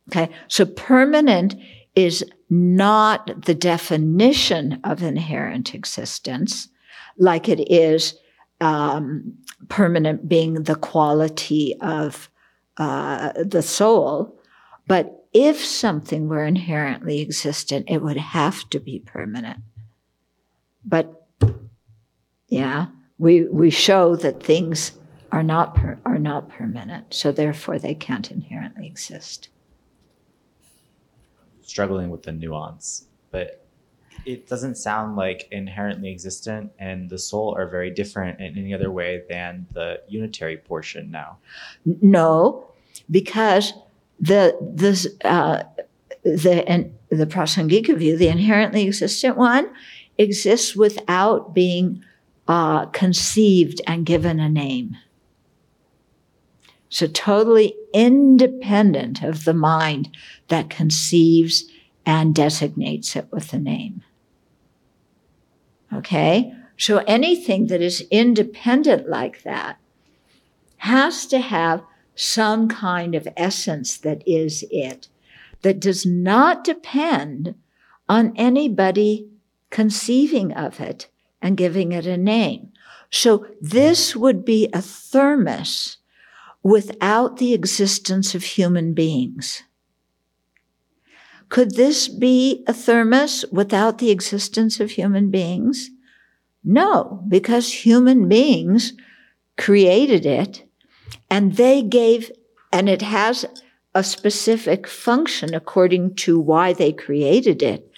[0.09, 0.31] Okay.
[0.49, 1.55] So permanent
[1.95, 6.69] is not the definition of inherent existence
[7.17, 8.15] like it is
[8.61, 9.35] um,
[9.69, 12.31] permanent being the quality of
[12.77, 14.41] uh, the soul.
[14.87, 19.59] But if something were inherently existent, it would have to be permanent.
[20.85, 21.27] But
[22.49, 22.87] yeah,
[23.19, 24.93] we we show that things
[25.33, 29.49] are not per, are not permanent, so therefore they can't inherently exist.
[31.63, 33.67] Struggling with the nuance, but
[34.25, 38.91] it doesn't sound like inherently existent and the soul are very different in any other
[38.91, 41.39] way than the unitary portion now.
[41.85, 42.69] No,
[43.11, 43.73] because
[44.21, 45.65] the this uh,
[46.23, 49.69] the and the prasangika view, the inherently existent one,
[50.19, 52.05] exists without being
[52.49, 54.97] uh, conceived and given a name.
[56.89, 60.17] So totally independent of the mind
[60.49, 61.65] that conceives
[62.07, 64.05] and designates it with a name.
[65.93, 66.53] Okay?
[66.77, 69.79] So anything that is independent like that
[70.79, 71.83] has to have
[72.15, 75.09] some kind of essence that is it,
[75.63, 77.55] that does not depend
[78.09, 79.29] on anybody
[79.71, 81.09] conceiving of it
[81.43, 82.71] and giving it a name.
[83.11, 85.99] So this would be a thermos
[86.63, 89.63] without the existence of human beings.
[91.49, 95.91] Could this be a thermos without the existence of human beings?
[96.65, 98.95] No, because human beings
[99.57, 100.67] created it
[101.35, 102.31] and they gave,
[102.73, 103.45] and it has
[103.93, 107.91] a specific function according to why they created it.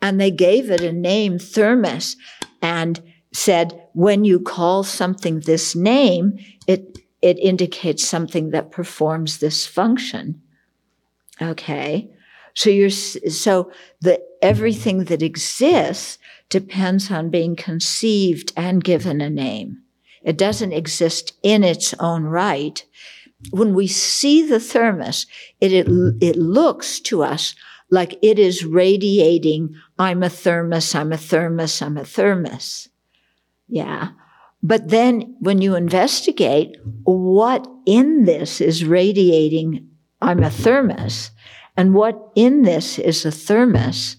[0.00, 2.14] And they gave it a name, thermos,
[2.62, 6.38] and said, when you call something this name,
[6.68, 10.40] it, it indicates something that performs this function.
[11.42, 12.08] Okay.
[12.54, 13.72] So you're, so
[14.02, 16.18] the, everything that exists
[16.48, 19.83] depends on being conceived and given a name.
[20.24, 22.84] It doesn't exist in its own right.
[23.50, 25.26] When we see the thermos,
[25.60, 25.86] it, it,
[26.20, 27.54] it looks to us
[27.90, 32.88] like it is radiating, I'm a thermos, I'm a thermos, I'm a thermos.
[33.68, 34.10] Yeah.
[34.62, 39.88] But then when you investigate what in this is radiating,
[40.22, 41.30] I'm a thermos,
[41.76, 44.16] and what in this is a thermos,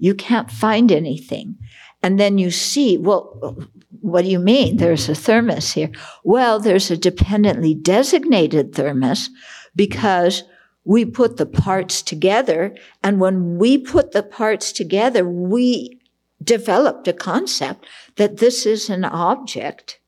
[0.00, 1.56] you can't find anything.
[2.02, 3.56] And then you see, well,
[4.04, 4.68] what do you mean?
[4.68, 4.76] Mm-hmm.
[4.76, 5.90] There's a thermos here.
[6.24, 9.30] Well, there's a dependently designated thermos
[9.74, 10.44] because
[10.84, 12.76] we put the parts together.
[13.02, 15.98] And when we put the parts together, we
[16.42, 17.86] developed a concept
[18.16, 19.98] that this is an object.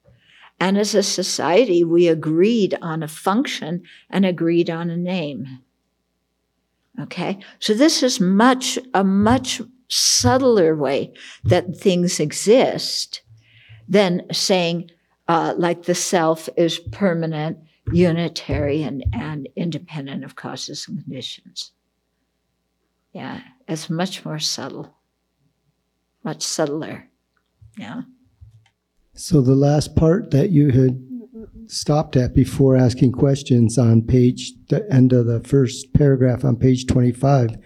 [0.61, 5.61] And as a society, we agreed on a function and agreed on a name.
[7.01, 7.39] Okay.
[7.61, 11.15] So this is much, a much subtler way
[11.45, 13.23] that things exist
[13.89, 14.91] than saying,
[15.29, 17.59] uh, like the self is permanent,
[17.93, 21.73] unitary, and, and independent of causes and conditions.
[23.13, 24.95] Yeah, it's much more subtle,
[26.23, 27.09] much subtler.
[27.77, 28.03] Yeah.
[29.15, 31.03] So the last part that you had
[31.67, 36.87] stopped at before asking questions on page, the end of the first paragraph on page
[36.87, 37.57] 25,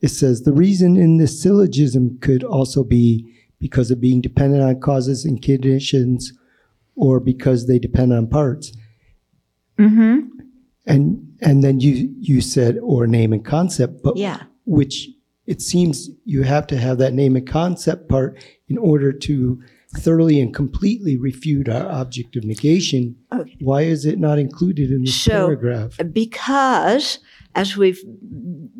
[0.00, 4.80] it says the reason in this syllogism could also be because of being dependent on
[4.80, 6.32] causes and conditions
[6.94, 8.72] or because they depend on parts.
[9.78, 10.28] Mm-hmm.
[10.86, 14.42] And and then you you said or name and concept, but Yeah.
[14.64, 15.08] which
[15.46, 18.38] it seems you have to have that name and concept part
[18.68, 19.62] in order to
[19.98, 23.16] thoroughly and completely refute our object of negation.
[23.32, 23.56] Okay.
[23.60, 25.98] Why is it not included in this So- paragraph?
[26.12, 27.18] because
[27.54, 28.00] as we've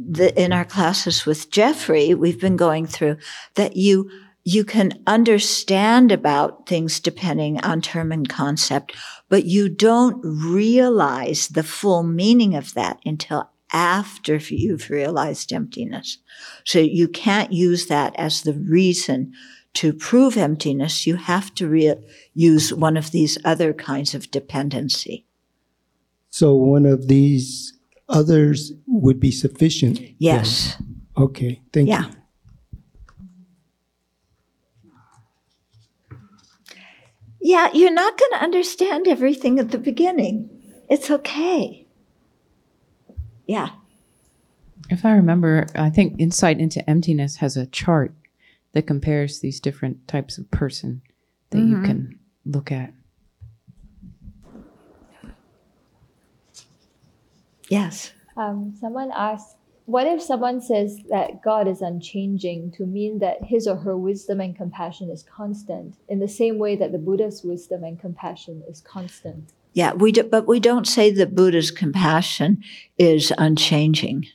[0.08, 3.16] the, in our classes with Jeffrey, we've been going through
[3.54, 4.08] that you
[4.48, 8.94] you can understand about things depending on term and concept,
[9.28, 16.18] but you don't realize the full meaning of that until after you've realized emptiness.
[16.62, 19.32] So you can't use that as the reason
[19.74, 21.96] to prove emptiness, you have to re-
[22.32, 25.26] use one of these other kinds of dependency.
[26.30, 27.76] So one of these
[28.08, 29.98] others would be sufficient.
[29.98, 30.14] then?
[30.18, 30.80] Yes.
[31.18, 32.06] Okay, thank Yeah.
[32.06, 32.12] you.
[37.46, 40.50] Yeah, you're not going to understand everything at the beginning.
[40.90, 41.86] It's okay.
[43.46, 43.68] Yeah.
[44.90, 48.12] If I remember, I think Insight into Emptiness has a chart
[48.72, 51.02] that compares these different types of person
[51.50, 52.92] that you can look at.
[57.68, 58.12] Yes.
[58.36, 59.55] Um, someone asked,
[59.86, 64.40] what if someone says that God is unchanging to mean that his or her wisdom
[64.40, 68.80] and compassion is constant, in the same way that the Buddha's wisdom and compassion is
[68.80, 69.52] constant?
[69.74, 72.62] Yeah, we do, but we don't say that Buddha's compassion
[72.98, 74.26] is unchanging.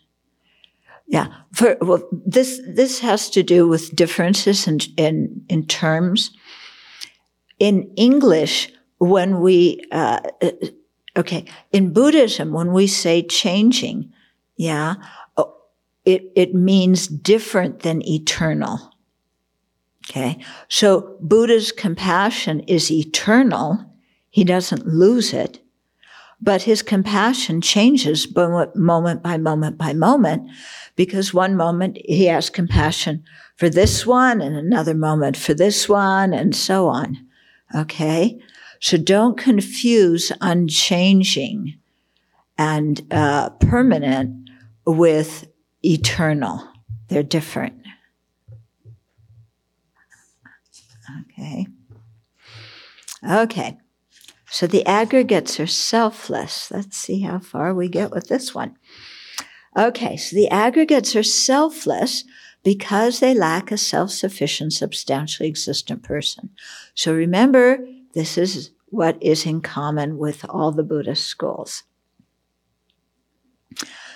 [1.08, 6.32] Yeah, for well, this this has to do with differences in in, in terms.
[7.60, 10.22] In English, when we uh,
[11.18, 14.14] okay, in Buddhism, when we say changing,
[14.56, 14.96] yeah,
[16.06, 18.92] it it means different than eternal.
[20.10, 23.86] Okay, so Buddha's compassion is eternal.
[24.30, 25.62] He doesn't lose it,
[26.42, 30.50] but his compassion changes moment by moment by moment
[30.96, 33.24] because one moment he has compassion
[33.56, 37.18] for this one and another moment for this one and so on.
[37.76, 38.40] Okay?
[38.80, 41.78] So don't confuse unchanging
[42.58, 44.50] and uh, permanent
[44.86, 45.48] with
[45.84, 46.68] eternal.
[47.08, 47.82] They're different.
[51.32, 51.68] Okay.
[53.28, 53.78] Okay.
[54.50, 56.72] So the aggregates are selfless.
[56.72, 58.76] Let's see how far we get with this one.
[59.78, 62.26] Okay, so the aggregates are selfless
[62.64, 66.50] because they lack a self-sufficient, substantially existent person.
[66.94, 67.80] So remember,
[68.14, 71.84] this is what is in common with all the Buddhist schools.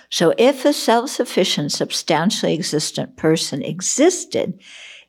[0.09, 4.59] So if a self-sufficient, substantially existent person existed,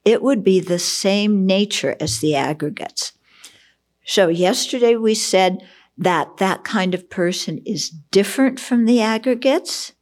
[0.05, 3.13] it would be the same nature as the aggregates.
[4.05, 5.59] So yesterday we said
[5.99, 9.93] that that kind of person is different from the aggregates.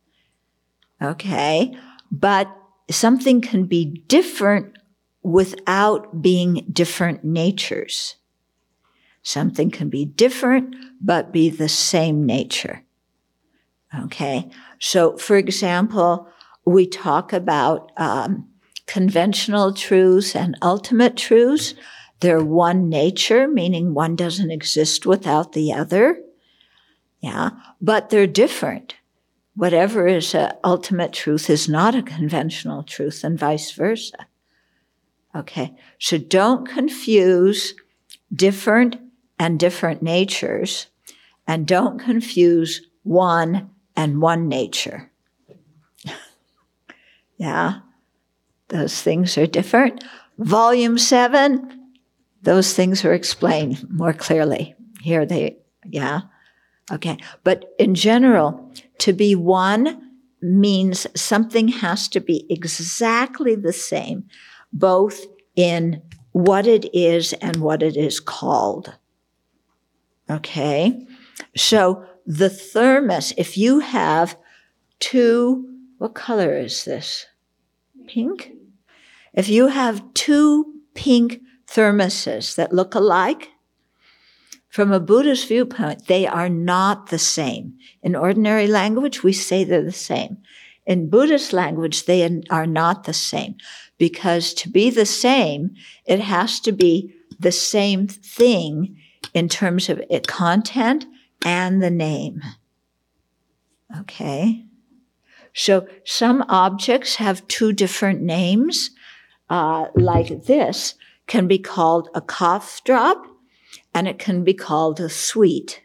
[1.01, 1.77] Okay.
[2.11, 2.55] But
[2.91, 4.77] something can be different
[5.23, 8.17] without being different natures.
[9.23, 12.83] Something can be different, but be the same nature.
[14.03, 14.51] Okay.
[14.87, 16.29] So, for example,
[16.67, 18.47] we talk about um,
[18.87, 21.73] conventional truths and ultimate truths.
[22.21, 26.21] They're one nature, meaning one doesn't exist without the other.
[27.21, 27.53] Yeah.
[27.81, 28.97] But they're different.
[29.57, 34.27] Whatever is an ultimate truth is not a conventional truth and vice versa.
[35.35, 35.75] Okay.
[35.99, 37.73] So don't confuse
[38.35, 38.99] different
[39.39, 40.89] and different natures
[41.47, 45.11] and don't confuse one and one nature.
[47.37, 47.81] yeah.
[48.69, 50.05] Those things are different.
[50.39, 51.91] Volume seven,
[52.43, 54.75] those things are explained more clearly.
[55.01, 56.23] Here they, yeah.
[56.93, 57.19] Okay.
[57.45, 60.13] But in general, to be one
[60.43, 64.25] means something has to be exactly the same,
[64.73, 65.25] both
[65.57, 66.03] in
[66.33, 68.95] what it is and what it is called.
[70.29, 71.07] Okay.
[71.57, 74.37] So the thermos, if you have
[74.99, 75.69] two,
[75.99, 77.27] what color is this?
[78.07, 78.53] Pink?
[79.33, 83.51] If you have two pink thermoses that look alike,
[84.69, 87.79] from a Buddhist viewpoint, they are not the same.
[88.03, 90.39] In ordinary language, we say they're the same.
[90.85, 93.55] In Buddhist language, they are not the same
[93.99, 95.75] because to be the same,
[96.07, 98.97] it has to be the same thing
[99.33, 101.07] in terms of content
[101.45, 102.43] and the name.
[104.01, 104.65] Okay.
[105.55, 108.91] So some objects have two different names,
[109.49, 110.95] uh, like this
[111.27, 113.25] can be called a cough drop
[113.95, 115.83] and it can be called a sweet.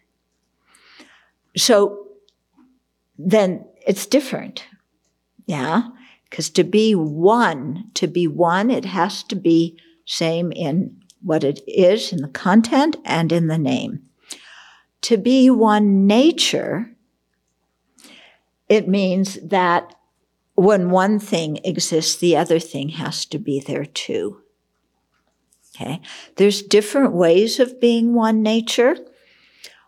[1.55, 2.07] So
[3.17, 4.65] then it's different.
[5.45, 5.89] Yeah.
[6.29, 11.61] Because to be one, to be one, it has to be same in what it
[11.67, 14.08] is in the content and in the name.
[15.01, 16.91] To be one nature,
[18.67, 19.95] it means that
[20.55, 24.41] when one thing exists, the other thing has to be there too.
[25.75, 26.01] Okay.
[26.35, 28.97] There's different ways of being one nature.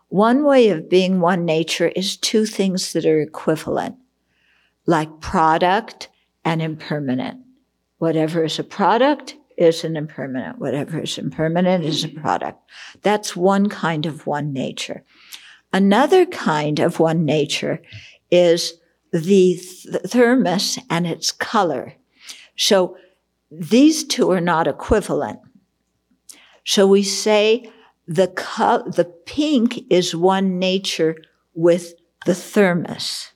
[0.07, 3.95] One way of being one nature is two things that are equivalent,
[4.85, 6.09] like product
[6.45, 7.41] and impermanent.
[7.97, 10.59] Whatever is a product is an impermanent.
[10.59, 12.21] Whatever is impermanent is a mm-hmm.
[12.21, 12.59] product.
[13.01, 15.03] That's one kind of one nature.
[15.71, 17.81] Another kind of one nature
[18.31, 18.73] is
[19.11, 21.93] the th- thermos and its color.
[22.57, 22.97] So
[23.51, 25.39] these two are not equivalent.
[26.65, 27.71] So we say
[28.07, 31.17] the co- the pink is one nature
[31.53, 31.93] with
[32.25, 33.31] the thermos.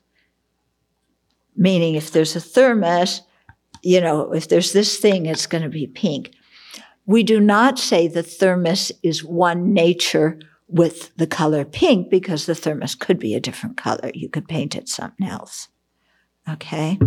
[1.54, 3.22] Meaning if there's a thermos,
[3.82, 6.32] you know, if there's this thing, it's going to be pink.
[7.06, 10.38] We do not say the thermos is one nature
[10.68, 14.10] with the color pink because the thermos could be a different color.
[14.14, 15.68] You could paint it something else.
[16.48, 16.98] Okay?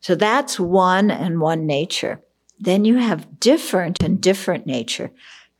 [0.00, 2.22] So that's one and one nature.
[2.58, 5.10] Then you have different and different nature.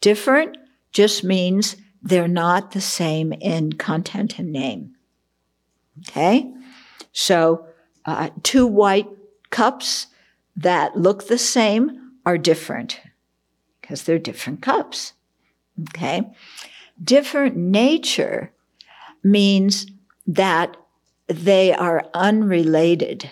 [0.00, 0.56] Different
[0.92, 4.94] just means they're not the same in content and name.
[6.08, 6.50] Okay?
[7.12, 7.66] So,
[8.06, 9.08] uh, two white
[9.50, 10.06] cups
[10.56, 13.00] that look the same are different
[13.80, 15.14] because they're different cups.
[15.88, 16.22] Okay?
[17.02, 18.52] Different nature
[19.24, 19.86] means
[20.26, 20.76] that
[21.26, 23.30] they are unrelated.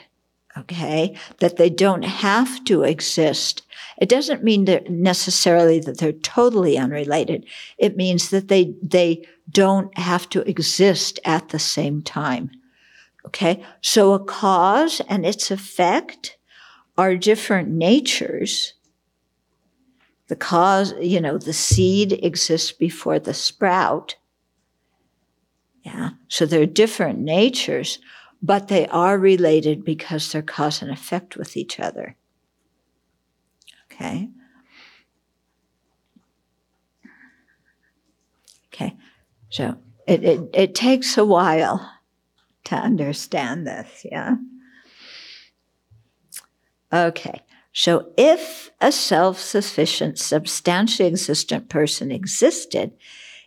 [0.56, 1.16] Okay?
[1.38, 3.62] That they don't have to exist.
[3.98, 7.46] It doesn't mean that necessarily that they're totally unrelated.
[7.76, 12.50] It means that they, they don't have to exist at the same time.
[13.26, 13.64] Okay?
[13.80, 16.36] So a cause and its effect
[16.96, 18.74] are different natures
[20.28, 24.16] the cause, you know, the seed exists before the sprout.
[25.82, 26.10] Yeah.
[26.28, 27.98] So they're different natures,
[28.42, 32.14] but they are related because they're cause and effect with each other.
[33.90, 34.28] Okay.
[38.66, 38.96] Okay.
[39.48, 41.90] So it, it, it takes a while
[42.68, 44.06] to understand this.
[44.10, 44.36] Yeah.
[46.92, 47.42] Okay.
[47.72, 52.92] So if a self-sufficient, substantially existent person existed,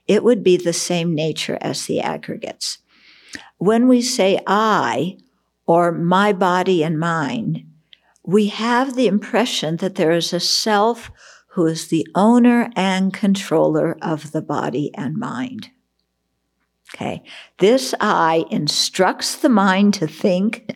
[0.08, 2.78] it would be the same nature as the aggregates.
[3.58, 5.18] When we say I
[5.66, 7.66] or my body and mind,
[8.24, 11.12] we have the impression that there is a self
[11.50, 15.70] who is the owner and controller of the body and mind.
[16.94, 17.24] Okay.
[17.60, 20.76] This I instructs the mind to think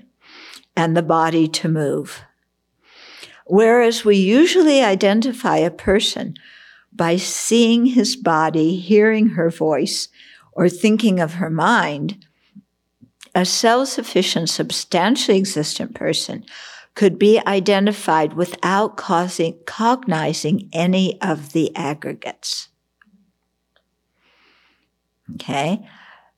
[0.75, 2.21] and the body to move.
[3.45, 6.35] Whereas we usually identify a person
[6.91, 10.07] by seeing his body, hearing her voice,
[10.53, 12.25] or thinking of her mind,
[13.35, 16.45] a self sufficient, substantially existent person
[16.95, 22.69] could be identified without causing, cognizing any of the aggregates.
[25.33, 25.85] Okay?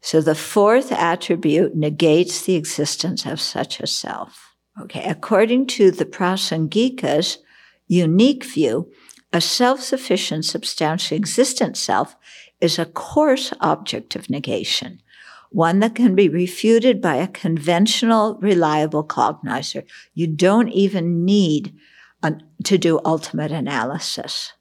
[0.08, 4.56] So the fourth attribute negates the existence of such a self.
[4.82, 7.40] Okay, according to the Prasangika's
[7.88, 8.90] unique view,
[9.34, 12.16] a self-sufficient, substantially existent self
[12.62, 15.02] is a coarse object of negation,
[15.50, 19.84] one that can be refuted by a conventional, reliable cognizer.
[20.14, 21.76] You don't even need
[22.24, 24.54] an, to do ultimate analysis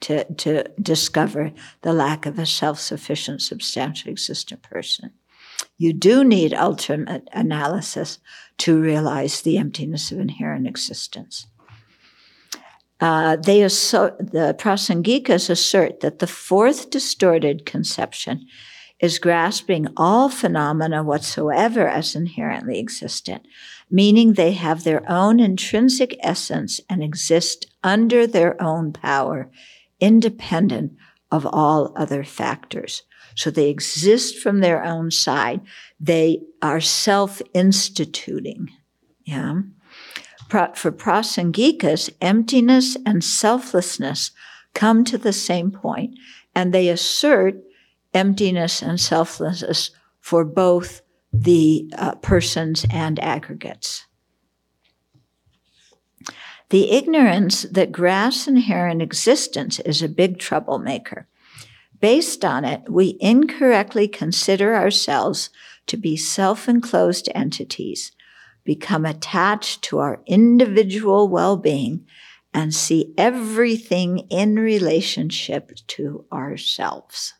[0.00, 1.52] to, to discover
[1.82, 5.12] the lack of a self-sufficient, substantially existent person.
[5.76, 8.18] You do need ultimate analysis
[8.58, 11.46] to realize the emptiness of inherent existence.
[13.00, 18.46] Uh, they assert, the Prasangikas assert that the fourth distorted conception
[18.98, 23.46] is grasping all phenomena whatsoever as inherently existent,
[23.88, 29.48] meaning they have their own intrinsic essence and exist under their own power,
[30.00, 30.92] independent
[31.30, 33.02] of all other factors.
[33.34, 35.60] So they exist from their own side.
[36.00, 38.70] They are self-instituting.
[39.24, 39.60] Yeah.
[40.48, 44.30] For Prasangikas, emptiness and selflessness
[44.74, 46.18] come to the same point,
[46.54, 47.56] and they assert
[48.14, 51.02] emptiness and selflessness for both
[51.32, 54.06] the uh, persons and aggregates.
[56.70, 61.26] The ignorance that grasps inherent existence is a big troublemaker.
[62.00, 65.50] Based on it, we incorrectly consider ourselves
[65.86, 68.12] to be self enclosed entities,
[68.64, 72.06] become attached to our individual well being,
[72.52, 77.34] and see everything in relationship to ourselves.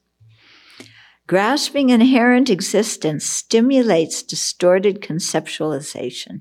[1.26, 6.40] Grasping inherent existence stimulates distorted conceptualization,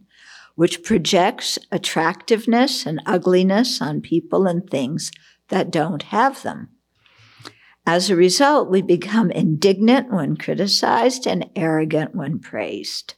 [0.57, 5.11] which projects attractiveness and ugliness on people and things
[5.49, 6.67] that don't have them.
[7.85, 13.13] As a result, we become indignant when criticized and arrogant when praised.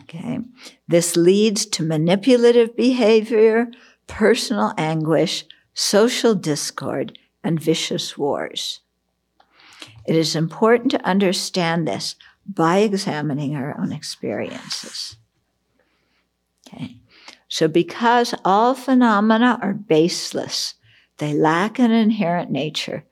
[0.00, 0.40] Okay.
[0.88, 3.68] This leads to manipulative behavior,
[4.08, 8.80] personal anguish, social discord, and vicious wars.
[10.04, 15.16] It is important to understand this by examining our own experiences.
[16.72, 16.96] Okay.
[17.48, 20.74] So, because all phenomena are baseless,
[21.18, 23.04] they lack an inherent nature,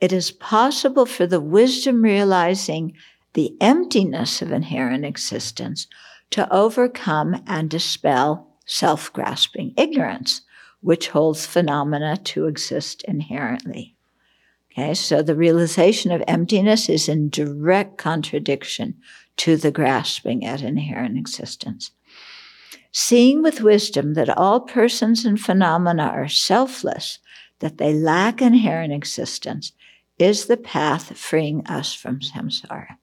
[0.00, 2.94] it is possible for the wisdom realizing
[3.34, 5.86] the emptiness of inherent existence
[6.30, 10.42] to overcome and dispel self grasping ignorance,
[10.80, 13.94] which holds phenomena to exist inherently.
[14.72, 18.96] Okay, so the realization of emptiness is in direct contradiction
[19.36, 21.90] to the grasping at inherent existence.
[22.92, 27.18] Seeing with wisdom that all persons and phenomena are selfless,
[27.60, 29.72] that they lack inherent existence,
[30.18, 32.96] is the path freeing us from samsara.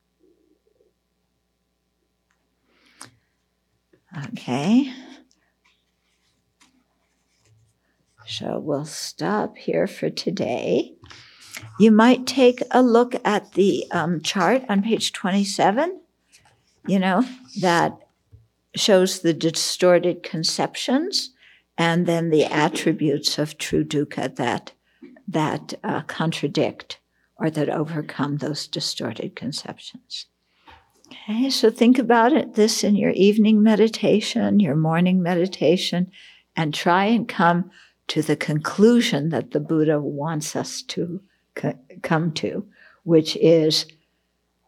[4.29, 4.91] Okay.
[8.25, 10.95] So we'll stop here for today.
[11.79, 16.01] You might take a look at the um, chart on page 27,
[16.87, 17.23] you know,
[17.61, 18.06] that
[18.79, 21.31] shows the distorted conceptions
[21.77, 24.71] and then the attributes of true duhkha that,
[25.27, 26.99] that uh, contradict
[27.37, 30.25] or that overcome those distorted conceptions.
[31.07, 36.11] Okay, so think about it this in your evening meditation, your morning meditation,
[36.55, 37.71] and try and come
[38.07, 41.21] to the conclusion that the Buddha wants us to
[41.55, 42.65] co- come to,
[43.03, 43.85] which is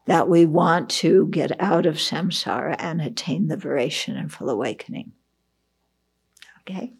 [0.09, 5.11] that we want to get out of samsara and attain the liberation and full awakening.
[6.61, 6.93] Okay?